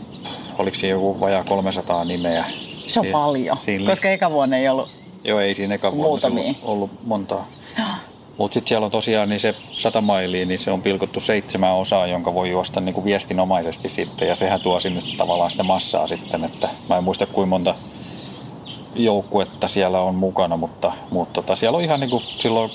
oliko 0.59 0.75
siinä 0.75 0.95
joku 0.95 1.21
vajaa 1.21 1.45
300 1.45 2.05
nimeä. 2.05 2.45
Se 2.71 3.01
on 3.01 3.07
si- 3.07 3.13
paljon, 3.13 3.59
koska 3.87 4.11
eka 4.11 4.31
vuonna 4.31 4.57
ei 4.57 4.69
ollut 4.69 4.89
Joo, 5.25 5.41
ei 5.41 5.55
siinä 5.55 5.75
eka 5.75 5.93
vuonna 5.93 6.29
ollut, 6.29 6.57
ollut 6.63 6.91
montaa. 7.07 7.49
Mutta 8.39 8.55
sitten 8.55 8.69
siellä 8.69 8.85
on 8.85 8.91
tosiaan 8.91 9.29
niin 9.29 9.41
se 9.41 9.55
100 9.73 10.01
mailiin, 10.01 10.49
niin 10.49 10.61
se 10.61 10.71
on 10.71 10.83
pilkottu 10.83 11.21
seitsemän 11.21 11.75
osaa, 11.75 12.07
jonka 12.07 12.35
voi 12.35 12.51
juosta 12.51 12.81
niin 12.81 12.95
kuin 12.95 13.05
viestinomaisesti 13.05 13.89
sitten. 13.89 14.29
Ja 14.29 14.35
sehän 14.35 14.61
tuo 14.61 14.81
sinne 14.81 15.01
tavallaan 15.17 15.51
sitä 15.51 15.63
massaa 15.63 16.07
sitten, 16.07 16.45
että 16.45 16.69
mä 16.89 16.97
en 16.97 17.05
muista 17.05 17.27
kuinka 17.27 17.47
monta 17.47 17.75
joukkuetta 18.95 19.69
siellä 19.69 20.01
on 20.01 20.15
mukana, 20.15 20.57
mutta, 20.57 20.93
mutta 21.11 21.33
tota, 21.33 21.57
siellä 21.57 21.77
on 21.77 21.85
ihan 21.85 22.01
niin 22.01 22.11
kuin 22.11 22.23
silloin, 22.39 22.71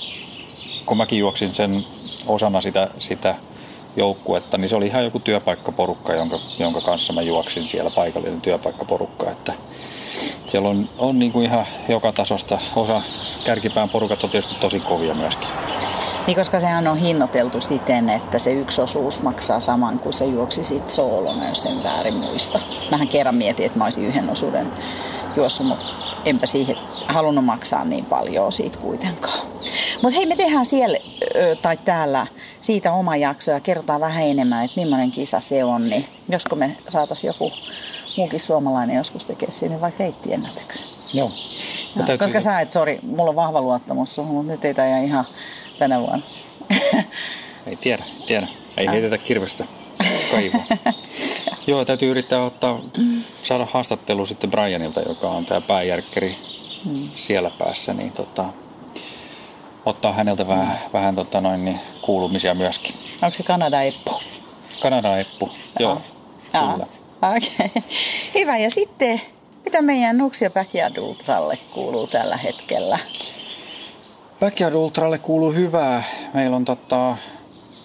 kun 0.86 0.96
mäkin 0.96 1.18
juoksin 1.18 1.54
sen 1.54 1.84
osana 2.26 2.60
sitä, 2.60 2.88
sitä 2.98 3.34
joukkuetta, 3.96 4.58
niin 4.58 4.68
se 4.68 4.76
oli 4.76 4.86
ihan 4.86 5.04
joku 5.04 5.20
työpaikkaporukka, 5.20 6.14
jonka, 6.14 6.38
jonka 6.58 6.80
kanssa 6.80 7.12
mä 7.12 7.22
juoksin 7.22 7.68
siellä 7.68 7.90
paikallinen 7.90 8.40
työpaikkaporukka, 8.40 9.30
että 9.30 9.52
siellä 10.48 10.68
on, 10.68 10.88
on 10.98 11.18
niin 11.18 11.32
kuin 11.32 11.46
ihan 11.46 11.66
joka 11.88 12.12
tasosta. 12.12 12.58
Osa 12.76 13.02
kärkipään 13.44 13.88
porukat 13.88 14.24
on 14.24 14.30
tietysti 14.30 14.60
tosi 14.60 14.80
kovia 14.80 15.14
myöskin. 15.14 15.48
Niin, 16.26 16.36
koska 16.36 16.60
sehän 16.60 16.86
on 16.86 16.96
hinnoiteltu 16.96 17.60
siten, 17.60 18.10
että 18.10 18.38
se 18.38 18.52
yksi 18.52 18.80
osuus 18.80 19.22
maksaa 19.22 19.60
saman 19.60 19.98
kuin 19.98 20.12
se 20.12 20.24
juoksi 20.24 20.64
sit 20.64 20.88
soolona, 20.88 21.48
jos 21.48 21.62
sen 21.62 21.82
väärin 21.84 22.14
muista. 22.14 22.60
Mähän 22.90 23.08
kerran 23.08 23.34
mietin, 23.34 23.66
että 23.66 23.78
mä 23.78 23.84
olisin 23.84 24.06
yhden 24.06 24.30
osuuden 24.30 24.72
juossut, 25.36 25.66
mutta 25.66 25.84
enpä 26.24 26.46
siihen 26.46 26.76
halunnut 27.06 27.44
maksaa 27.44 27.84
niin 27.84 28.04
paljon 28.04 28.52
siitä 28.52 28.78
kuitenkaan. 28.78 29.38
Mutta 30.02 30.16
hei, 30.16 30.26
me 30.26 30.36
tehdään 30.36 30.64
siellä 30.64 30.98
tai 31.62 31.76
täällä 31.76 32.26
siitä 32.60 32.92
oma 32.92 33.16
jakso 33.16 33.50
ja 33.50 33.60
kerrotaan 33.60 34.00
vähän 34.00 34.24
enemmän, 34.24 34.64
että 34.64 34.80
millainen 34.80 35.10
kisa 35.10 35.40
se 35.40 35.64
on. 35.64 35.88
Niin 35.88 36.04
josko 36.28 36.56
me 36.56 36.76
saataisiin 36.88 37.28
joku 37.28 37.52
muukin 38.18 38.40
suomalainen 38.40 38.96
joskus 38.96 39.26
tekee 39.26 39.50
sinne 39.50 39.80
vaikka 39.80 40.04
reittiennätyksen. 40.04 40.84
Joo. 41.14 41.30
Ja, 41.96 42.04
täytyy... 42.06 42.18
Koska 42.18 42.40
sä 42.40 42.60
et, 42.60 42.70
sori, 42.70 42.98
mulla 43.02 43.30
on 43.30 43.36
vahva 43.36 43.60
luottamus 43.60 44.14
suhun, 44.14 44.34
mutta 44.34 44.52
nyt 44.52 44.64
ei 44.64 44.74
tämä 44.74 44.98
ihan 44.98 45.24
tänä 45.78 46.00
vuonna. 46.00 46.26
ei 47.66 47.76
tiedä, 47.80 48.04
tiedä. 48.26 48.48
Ei 48.76 48.84
ja. 48.84 48.90
heitetä 48.90 49.18
kirvestä 49.18 49.64
kaivoa. 50.30 50.62
Joo, 51.66 51.84
täytyy 51.84 52.10
yrittää 52.10 52.42
ottaa, 52.42 52.80
saada 53.42 53.66
haastattelu 53.70 54.26
sitten 54.26 54.50
Brianilta, 54.50 55.00
joka 55.00 55.28
on 55.28 55.46
tämä 55.46 55.60
pääjärkkeri 55.60 56.36
hmm. 56.84 57.08
siellä 57.14 57.50
päässä, 57.58 57.94
niin 57.94 58.12
tota, 58.12 58.44
ottaa 59.86 60.12
häneltä 60.12 60.48
vähän, 60.48 60.66
hmm. 60.66 60.92
vähän 60.92 61.14
tota 61.14 61.40
noin, 61.40 61.64
niin 61.64 61.80
kuulumisia 62.02 62.54
myöskin. 62.54 62.94
Onko 63.22 63.36
se 63.36 63.42
Kanada 63.42 63.82
Eppu? 63.82 64.20
Kanada 64.80 65.18
Eppu, 65.18 65.50
joo. 65.78 66.00
Jaa. 66.52 66.72
Kyllä. 66.72 66.97
Okei. 67.36 67.50
Okay. 67.58 67.82
Hyvä. 68.34 68.58
Ja 68.58 68.70
sitten, 68.70 69.20
mitä 69.64 69.82
meidän 69.82 70.18
Nuksia 70.18 70.50
Backyard 70.50 70.96
Ultralle 70.96 71.58
kuuluu 71.74 72.06
tällä 72.06 72.36
hetkellä? 72.36 72.98
Backyard 74.40 74.74
Ultralle 74.74 75.18
kuuluu 75.18 75.52
hyvää. 75.52 76.02
Meillä 76.34 76.56
on 76.56 76.64
tota, 76.64 77.16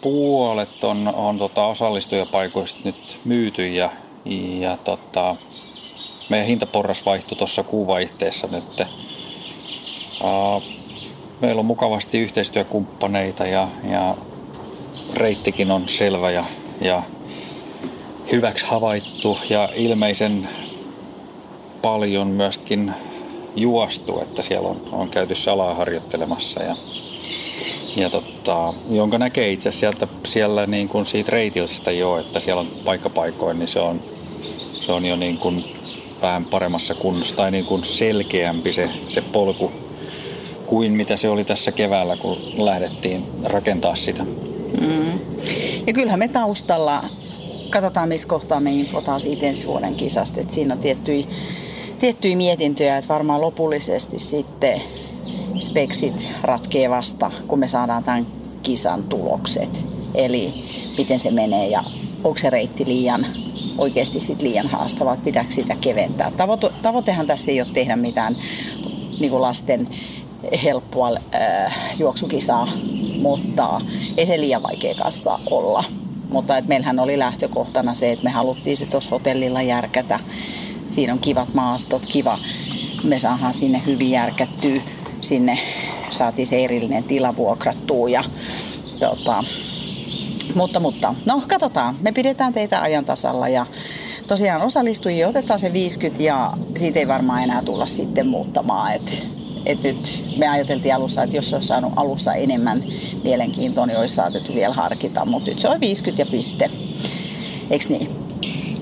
puolet 0.02 0.84
on, 0.84 1.08
on 1.16 1.38
tota, 1.38 1.66
osallistujapaikoista 1.66 2.80
nyt 2.84 3.20
myyty 3.26 3.68
ja, 3.68 3.90
ja 4.60 4.78
tota, 4.78 5.36
meidän 6.30 6.48
hintaporras 6.48 7.06
vaihtui 7.06 7.38
tuossa 7.38 7.64
kuuvaihteessa 7.64 8.48
nyt. 8.52 8.82
Uh, 10.22 10.64
meillä 11.42 11.60
on 11.60 11.66
mukavasti 11.66 12.20
yhteistyökumppaneita 12.20 13.46
ja, 13.46 13.68
ja 13.92 14.18
reittikin 15.14 15.72
on 15.72 15.90
selvä 15.90 16.32
ja, 16.32 16.44
ja 16.82 17.04
hyväksi 18.32 18.66
havaittu 18.66 19.38
ja 19.50 19.70
ilmeisen 19.76 20.50
paljon 21.82 22.28
myöskin 22.28 22.94
juostu, 23.56 24.20
että 24.20 24.42
siellä 24.42 24.68
on, 24.68 24.82
on 24.92 25.10
käyty 25.10 25.36
salaa 25.36 25.76
harjoittelemassa 25.76 26.64
ja, 26.64 26.76
ja 27.96 28.10
totta, 28.10 28.74
jonka 28.90 29.18
näkee 29.18 29.52
itse 29.52 29.72
sieltä 29.72 30.08
siellä 30.26 30.66
niin 30.66 30.90
kuin 30.90 31.06
siitä 31.06 31.32
reitilstä 31.32 31.92
jo, 31.92 32.18
että 32.18 32.40
siellä 32.40 32.60
on 32.60 32.68
paikkapaikoin, 32.86 33.60
niin 33.60 33.68
se 33.68 33.80
on, 33.80 34.02
se 34.74 34.92
on 34.92 35.06
jo 35.06 35.16
niin 35.16 35.38
kuin 35.38 35.64
vähän 36.22 36.46
paremmassa 36.46 36.96
kunnossa 36.96 37.36
tai 37.36 37.52
niin 37.52 37.66
kuin 37.66 37.84
selkeämpi 37.84 38.74
se, 38.74 38.90
se 39.08 39.22
polku 39.22 39.72
kuin 40.66 40.92
mitä 40.92 41.18
se 41.18 41.30
oli 41.30 41.46
tässä 41.46 41.72
keväällä, 41.72 42.18
kun 42.18 42.38
lähdettiin 42.58 43.26
rakentaa 43.44 43.96
sitä. 43.96 44.24
Mm. 44.82 45.20
Ja 45.88 45.94
kyllähän 45.94 46.20
me 46.20 46.28
taustalla 46.28 47.04
katsotaan 47.74 48.10
missä 48.10 48.28
kohtaa 48.28 48.60
me 48.60 48.72
infotaan 48.72 49.20
siitä 49.20 49.46
ensi 49.46 49.68
vuoden 49.68 49.96
kisasta. 49.96 50.42
Et 50.42 50.52
siinä 50.52 50.74
on 50.74 50.80
tiettyjä, 50.80 51.28
tiettyjä 52.00 52.36
mietintöjä, 52.36 52.98
että 52.98 53.14
varmaan 53.14 53.42
lopullisesti 53.42 54.20
sitten 54.20 54.82
speksit 55.60 56.30
ratkee 56.42 56.90
vasta, 56.90 57.32
kun 57.48 57.60
me 57.60 57.68
saadaan 57.68 58.04
tämän 58.04 58.28
kisan 58.64 59.04
tulokset. 59.04 59.70
Eli 60.16 60.54
miten 60.98 61.20
se 61.20 61.32
menee 61.32 61.68
ja 61.68 61.84
onko 62.24 62.38
se 62.38 62.50
reitti 62.50 62.86
liian 62.86 63.26
oikeasti 63.78 64.20
sit 64.20 64.42
liian 64.42 64.68
haastava, 64.68 65.14
että 65.14 65.26
pitääkö 65.26 65.52
sitä 65.52 65.76
keventää. 65.82 66.32
Tavoite, 66.32 66.70
tavoitehan 66.82 67.28
tässä 67.28 67.52
ei 67.52 67.62
ole 67.62 67.70
tehdä 67.74 67.96
mitään 67.96 68.38
niin 69.20 69.42
lasten 69.42 69.88
helppoa 70.64 71.12
äh, 71.36 72.00
juoksukisaa, 72.00 72.68
mutta 73.22 73.82
ei 74.18 74.26
se 74.26 74.42
liian 74.42 74.64
vaikea 74.64 74.96
kanssa 74.96 75.40
olla. 75.52 75.84
Mutta 76.34 76.58
et 76.58 76.68
meillähän 76.68 77.00
oli 77.00 77.20
lähtökohtana 77.20 77.96
se, 77.96 78.12
että 78.12 78.24
me 78.24 78.30
haluttiin 78.30 78.78
se 78.78 78.86
tuossa 78.86 79.10
hotellilla 79.10 79.62
järkätä. 79.62 80.20
Siinä 80.90 81.14
on 81.14 81.20
kivat 81.20 81.54
maastot, 81.54 82.02
kiva. 82.12 82.38
Me 83.04 83.20
saadaan 83.20 83.54
sinne 83.54 83.82
hyvin 83.86 84.12
järkättyä. 84.12 84.82
Sinne 85.22 85.60
saatiin 86.10 86.48
se 86.48 86.64
erillinen 86.64 87.04
tila 87.04 87.36
vuokrattua 87.36 88.10
ja 88.10 88.24
tota, 89.00 89.44
mutta, 90.56 90.80
mutta, 90.80 91.16
no 91.26 91.42
katsotaan. 91.48 91.96
Me 92.02 92.12
pidetään 92.12 92.54
teitä 92.54 92.82
ajan 92.82 93.06
tasalla 93.06 93.48
ja 93.48 93.66
tosiaan 94.28 94.62
osallistujia 94.62 95.30
otetaan 95.30 95.60
se 95.60 95.74
50 95.74 96.24
ja 96.24 96.54
siitä 96.76 97.00
ei 97.00 97.08
varmaan 97.08 97.44
enää 97.44 97.62
tulla 97.62 97.86
sitten 97.86 98.28
muuttamaan. 98.28 98.94
Et, 98.94 99.24
et 99.66 99.84
nyt 99.84 100.24
me 100.38 100.48
ajateltiin 100.48 100.96
alussa, 100.96 101.24
että 101.24 101.36
jos 101.36 101.54
olisi 101.54 101.68
saanut 101.68 101.94
alussa 101.96 102.34
enemmän 102.34 102.84
mielenkiintoa, 103.24 103.86
niin 103.86 104.00
olisi 104.00 104.16
saatettu 104.16 104.56
vielä 104.56 104.74
harkita, 104.74 105.26
mutta 105.26 105.50
nyt 105.50 105.60
se 105.60 105.70
on 105.70 105.80
50 105.80 106.22
ja 106.22 106.26
piste. 106.26 106.70
Eikö 107.70 107.86
niin? 107.90 108.10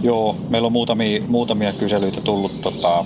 Joo, 0.04 0.36
meillä 0.50 0.65
on 0.65 0.72
muutamia, 0.72 1.22
muutamia 1.28 1.74
kyselyitä 1.74 2.22
tullut 2.22 2.62
tota, 2.62 3.06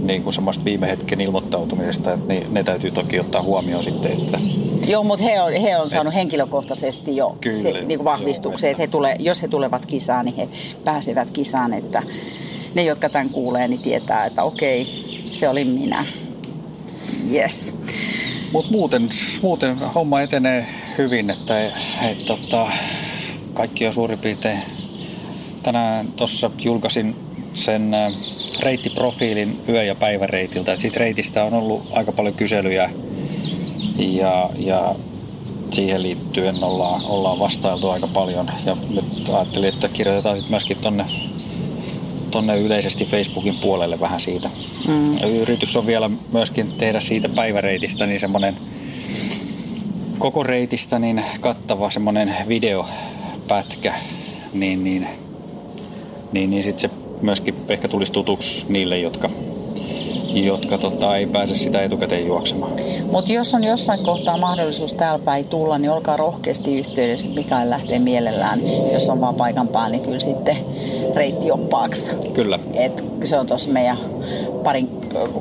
niin 0.00 0.22
kuin 0.22 0.32
semmoista 0.32 0.64
viime 0.64 0.88
hetken 0.88 1.20
ilmoittautumisesta, 1.20 2.12
että 2.12 2.28
ne, 2.28 2.42
ne 2.50 2.64
täytyy 2.64 2.90
toki 2.90 3.20
ottaa 3.20 3.42
huomioon 3.42 3.84
sitten, 3.84 4.12
että 4.12 4.38
Joo, 4.86 5.04
mutta 5.04 5.24
he 5.24 5.40
on, 5.40 5.52
he 5.52 5.78
on 5.78 5.90
saanut 5.90 6.14
henkilökohtaisesti 6.14 7.16
jo 7.16 7.36
Kyllä, 7.40 7.62
se, 7.62 7.72
niin 7.72 7.98
kuin 7.98 8.04
vahvistuksen, 8.04 8.70
että 8.70 8.82
he 8.82 8.86
tule, 8.86 9.16
jos 9.18 9.42
he 9.42 9.48
tulevat 9.48 9.86
kisaan, 9.86 10.24
niin 10.24 10.36
he 10.36 10.48
pääsevät 10.84 11.30
kisaan, 11.30 11.72
että 11.72 12.02
ne, 12.74 12.82
jotka 12.82 13.08
tämän 13.08 13.30
kuulee, 13.30 13.68
niin 13.68 13.82
tietää, 13.82 14.24
että 14.24 14.42
okei, 14.42 14.86
se 15.32 15.48
oli 15.48 15.64
minä. 15.64 16.06
Yes. 17.32 17.74
Mutta 18.52 18.70
muuten, 18.72 19.08
muuten 19.42 19.78
homma 19.78 20.20
etenee 20.20 20.66
hyvin, 20.98 21.30
että 21.30 21.66
et, 22.10 22.24
tota, 22.24 22.66
kaikki 23.54 23.86
on 23.86 23.92
suurin 23.92 24.18
piirtein. 24.18 24.62
Tänään 25.62 26.08
tuossa 26.08 26.50
julkaisin 26.58 27.16
sen 27.54 27.96
reittiprofiilin 28.60 29.60
yö- 29.68 29.84
ja 29.84 29.94
päiväreitiltä. 29.94 30.76
Siitä 30.76 30.98
reitistä 30.98 31.44
on 31.44 31.54
ollut 31.54 31.88
aika 31.92 32.12
paljon 32.12 32.34
kyselyjä 32.34 32.90
ja, 33.98 34.50
ja 34.58 34.94
siihen 35.70 36.02
liittyen 36.02 36.64
ollaan, 36.64 37.00
ollaan 37.04 37.38
vastailtu 37.38 37.88
aika 37.88 38.06
paljon. 38.06 38.50
Ja 38.66 38.76
nyt 38.94 39.28
ajattelin, 39.28 39.68
että 39.68 39.88
kirjoitetaan 39.88 40.36
sitten 40.36 40.52
myöskin 40.52 40.76
tonne, 40.76 41.04
tonne 42.36 42.58
yleisesti 42.58 43.04
Facebookin 43.04 43.56
puolelle 43.62 44.00
vähän 44.00 44.20
siitä. 44.20 44.50
Mm. 44.88 45.16
Yritys 45.40 45.76
on 45.76 45.86
vielä 45.86 46.10
myöskin 46.32 46.72
tehdä 46.78 47.00
siitä 47.00 47.28
päiväreitistä 47.28 48.06
niin 48.06 48.20
semmoinen 48.20 48.56
koko 50.18 50.42
reitistä 50.42 50.98
niin 50.98 51.24
kattava 51.40 51.90
semmoinen 51.90 52.34
videopätkä, 52.48 53.94
niin, 54.52 54.84
niin, 54.84 55.08
niin, 56.32 56.50
niin 56.50 56.62
sitten 56.62 56.90
se 56.90 56.96
myöskin 57.22 57.54
ehkä 57.68 57.88
tulisi 57.88 58.12
tutuksi 58.12 58.66
niille, 58.68 58.98
jotka 58.98 59.30
jotka 60.34 60.78
tota, 60.78 61.16
ei 61.16 61.26
pääse 61.26 61.56
sitä 61.56 61.82
etukäteen 61.82 62.26
juoksemaan. 62.26 62.72
Mutta 63.12 63.32
jos 63.32 63.54
on 63.54 63.64
jossain 63.64 64.04
kohtaa 64.04 64.38
mahdollisuus 64.38 64.92
täällä 64.92 65.24
päin 65.24 65.44
tulla, 65.44 65.78
niin 65.78 65.90
olkaa 65.90 66.16
rohkeasti 66.16 66.78
yhteydessä. 66.78 67.28
Mikael 67.28 67.70
lähtee 67.70 67.98
mielellään, 67.98 68.60
jos 68.92 69.08
on 69.08 69.20
vaan 69.20 69.34
paikan 69.34 69.68
päällä, 69.68 69.88
niin 69.88 70.02
kyllä 70.02 70.20
sitten 70.20 70.56
reittioppaaksi. 71.16 72.10
Kyllä. 72.32 72.58
Et 72.74 73.04
se 73.24 73.38
on 73.38 73.46
tuossa 73.46 73.68
meidän 73.68 73.98
parin, 74.64 74.88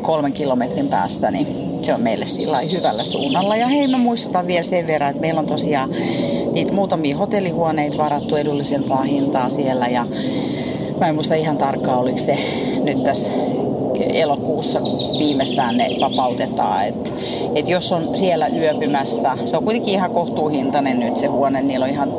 kolmen 0.01 0.33
kilometrin 0.33 0.87
päästä, 0.87 1.31
niin 1.31 1.47
se 1.81 1.93
on 1.93 2.01
meille 2.01 2.25
sillä 2.25 2.59
hyvällä 2.59 3.03
suunnalla. 3.03 3.55
Ja 3.55 3.67
hei, 3.67 3.87
mä 3.87 3.97
muistutan 3.97 4.47
vielä 4.47 4.63
sen 4.63 4.87
verran, 4.87 5.09
että 5.09 5.21
meillä 5.21 5.39
on 5.39 5.47
tosiaan 5.47 5.89
niitä 6.51 6.73
muutamia 6.73 7.17
hotellihuoneita 7.17 7.97
varattu 7.97 8.35
edullisempaa 8.35 9.03
hintaa 9.03 9.49
siellä 9.49 9.87
ja 9.87 10.05
Mä 10.99 11.07
en 11.07 11.15
muista 11.15 11.35
ihan 11.35 11.57
tarkkaan, 11.57 11.99
oliko 11.99 12.17
se 12.17 12.37
nyt 12.83 13.03
tässä 13.03 13.29
elokuussa 14.15 14.79
viimeistään 15.19 15.77
ne 15.77 15.87
vapautetaan. 16.01 16.87
Et, 16.87 17.13
et 17.55 17.69
jos 17.69 17.91
on 17.91 18.17
siellä 18.17 18.47
yöpymässä, 18.47 19.37
se 19.45 19.57
on 19.57 19.63
kuitenkin 19.63 19.93
ihan 19.93 20.11
kohtuuhintainen 20.11 20.99
nyt 20.99 21.17
se 21.17 21.27
huone, 21.27 21.61
niillä 21.61 21.83
on 21.83 21.91
ihan 21.91 22.13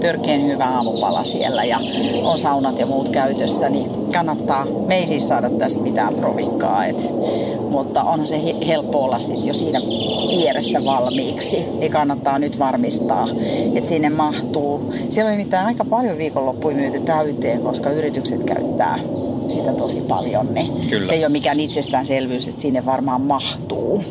törkeän 0.00 0.46
hyvä 0.46 0.64
aamupala 0.64 1.24
siellä 1.24 1.64
ja 1.64 1.78
on 2.24 2.38
saunat 2.38 2.78
ja 2.78 2.86
muut 2.86 3.08
käytössä, 3.08 3.68
niin 3.68 3.90
kannattaa, 4.12 4.66
me 4.86 4.98
ei 4.98 5.06
siis 5.06 5.28
saada 5.28 5.50
tästä 5.50 5.80
mitään 5.80 6.14
provikkaa, 6.14 6.86
et, 6.86 7.10
mutta 7.70 8.02
onhan 8.02 8.26
se 8.26 8.40
helppo 8.66 9.04
olla 9.04 9.18
sit 9.18 9.44
jo 9.44 9.54
siinä 9.54 9.80
vieressä 10.28 10.84
valmiiksi. 10.84 11.64
Ei 11.80 11.90
kannattaa 11.90 12.38
nyt 12.38 12.58
varmistaa, 12.58 13.28
että 13.74 13.88
sinne 13.88 14.10
mahtuu. 14.10 14.94
Siellä 15.10 15.30
on 15.30 15.38
nimittäin 15.38 15.66
aika 15.66 15.84
paljon 15.84 16.18
viikonloppuja 16.18 16.76
myyty 16.76 17.00
täyteen, 17.00 17.60
koska 17.60 17.90
yritykset 17.90 18.44
käyttää 18.44 18.98
sitä 19.52 19.74
tosi 19.74 20.00
paljon, 20.00 20.54
niin 20.54 20.72
Kyllä. 20.90 21.06
se 21.06 21.12
ei 21.12 21.24
ole 21.24 21.32
mikään 21.32 21.60
itsestäänselvyys, 21.60 22.48
että 22.48 22.60
sinne 22.60 22.86
varmaan 22.86 23.20
mahtuu. 23.20 24.04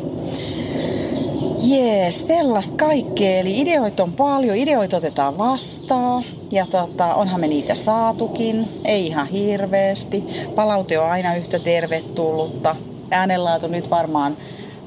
Jees, 1.62 2.26
sellaista 2.26 2.76
kaikkea. 2.76 3.40
Eli 3.40 3.60
ideoita 3.60 4.02
on 4.02 4.12
paljon, 4.12 4.56
ideoita 4.56 4.96
otetaan 4.96 5.38
vastaan. 5.38 6.24
Ja 6.50 6.66
tota, 6.66 7.14
onhan 7.14 7.40
me 7.40 7.48
niitä 7.48 7.74
saatukin, 7.74 8.68
ei 8.84 9.06
ihan 9.06 9.26
hirveästi. 9.26 10.24
Palaute 10.54 10.98
on 10.98 11.10
aina 11.10 11.34
yhtä 11.36 11.58
tervetullutta. 11.58 12.76
Äänenlaatu 13.10 13.66
nyt 13.66 13.90
varmaan 13.90 14.36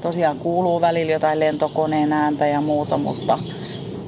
tosiaan 0.00 0.36
kuuluu 0.36 0.80
välillä 0.80 1.12
jotain 1.12 1.40
lentokoneen 1.40 2.12
ääntä 2.12 2.46
ja 2.46 2.60
muuta, 2.60 2.98
mutta 2.98 3.38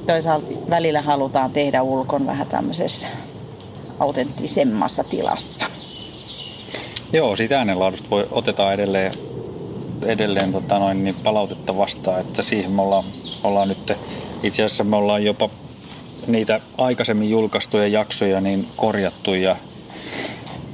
toisaalta 0.07 0.47
välillä 0.69 1.01
halutaan 1.01 1.51
tehdä 1.51 1.81
ulkon 1.81 2.27
vähän 2.27 2.47
tämmöisessä 2.47 3.07
autenttisemmassa 3.99 5.03
tilassa. 5.03 5.65
Joo, 7.13 7.35
siitä 7.35 7.57
äänenlaadusta 7.57 8.09
voi, 8.09 8.27
otetaan 8.31 8.73
edelleen, 8.73 9.13
edelleen 10.05 10.51
tota 10.51 10.79
noin, 10.79 11.03
niin 11.03 11.15
palautetta 11.15 11.77
vastaan, 11.77 12.21
että 12.21 12.41
siihen 12.41 12.71
me 12.71 12.81
ollaan, 12.81 13.03
ollaan 13.43 13.67
nyt, 13.67 13.93
itse 14.43 14.63
asiassa 14.63 14.83
me 14.83 14.95
ollaan 14.95 15.25
jopa 15.25 15.49
niitä 16.27 16.61
aikaisemmin 16.77 17.29
julkaistuja 17.29 17.87
jaksoja 17.87 18.41
niin 18.41 18.67
korjattu 18.75 19.33
ja, 19.33 19.55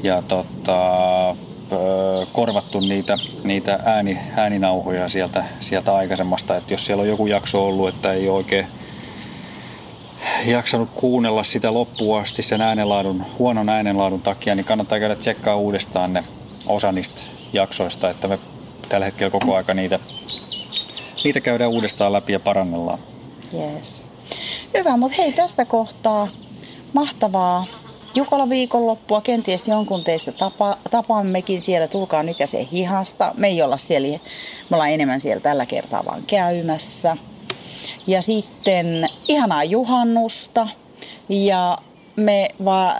ja 0.03 0.21
tota, 0.21 1.35
korvattu 2.31 2.79
niitä, 2.79 3.17
niitä 3.43 3.79
ääni, 3.85 4.17
ääninauhoja 4.35 5.07
sieltä, 5.07 5.45
sieltä 5.59 5.95
aikaisemmasta, 5.95 6.57
että 6.57 6.73
jos 6.73 6.85
siellä 6.85 7.01
on 7.01 7.07
joku 7.07 7.27
jakso 7.27 7.67
ollut, 7.67 7.89
että 7.89 8.13
ei 8.13 8.29
oikein 8.29 8.67
jaksanut 10.51 10.89
kuunnella 10.95 11.43
sitä 11.43 11.73
loppuun 11.73 12.19
asti 12.19 12.43
sen 12.43 12.61
äänenlaadun, 12.61 13.25
huonon 13.39 13.69
äänenlaadun 13.69 14.21
takia, 14.21 14.55
niin 14.55 14.65
kannattaa 14.65 14.99
käydä 14.99 15.15
tsekkaa 15.15 15.55
uudestaan 15.55 16.13
ne 16.13 16.23
osa 16.67 16.91
niistä 16.91 17.21
jaksoista, 17.53 18.09
että 18.09 18.27
me 18.27 18.39
tällä 18.89 19.05
hetkellä 19.05 19.31
koko 19.31 19.55
aika 19.55 19.73
niitä, 19.73 19.99
niitä 21.23 21.41
käydään 21.41 21.71
uudestaan 21.71 22.13
läpi 22.13 22.33
ja 22.33 22.39
parannellaan. 22.39 22.99
Yes. 23.53 24.01
Hyvä, 24.77 24.97
mutta 24.97 25.17
hei 25.17 25.31
tässä 25.31 25.65
kohtaa 25.65 26.27
mahtavaa 26.93 27.65
Jukola 28.15 28.49
viikonloppua. 28.49 29.21
Kenties 29.21 29.67
jonkun 29.67 30.03
teistä 30.03 30.31
tapa, 30.31 30.77
tapaammekin 30.91 31.61
siellä. 31.61 31.87
Tulkaa 31.87 32.23
nykäiseen 32.23 32.65
hihasta. 32.65 33.31
Me 33.37 33.47
ei 33.47 33.61
olla 33.61 33.77
siellä, 33.77 34.07
me 34.69 34.75
ollaan 34.75 34.91
enemmän 34.91 35.21
siellä 35.21 35.41
tällä 35.41 35.65
kertaa 35.65 36.05
vaan 36.05 36.23
käymässä. 36.27 37.17
Ja 38.07 38.21
sitten 38.21 39.09
ihanaa 39.27 39.63
juhannusta 39.63 40.67
ja 41.29 41.77
me 42.15 42.49
va- 42.65 42.95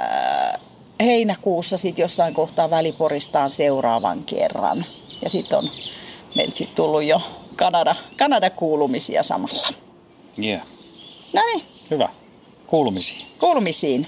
heinäkuussa 1.00 1.78
sitten 1.78 2.04
jossain 2.04 2.34
kohtaa 2.34 2.70
väliporistaan 2.70 3.50
seuraavan 3.50 4.24
kerran. 4.24 4.86
Ja 5.24 5.30
sitten 5.30 5.58
on 5.58 5.70
meiltä 6.36 6.56
sitten 6.58 6.76
tullut 6.76 7.04
jo 7.04 7.22
Kanada, 7.56 7.96
Kanada-kuulumisia 8.18 9.24
samalla. 9.24 9.68
Yeah. 10.44 10.62
No 11.34 11.42
niin. 11.54 11.64
Hyvä. 11.92 12.10
Kuulumisiin. 12.68 13.28
Kuulumisiin. 13.40 14.08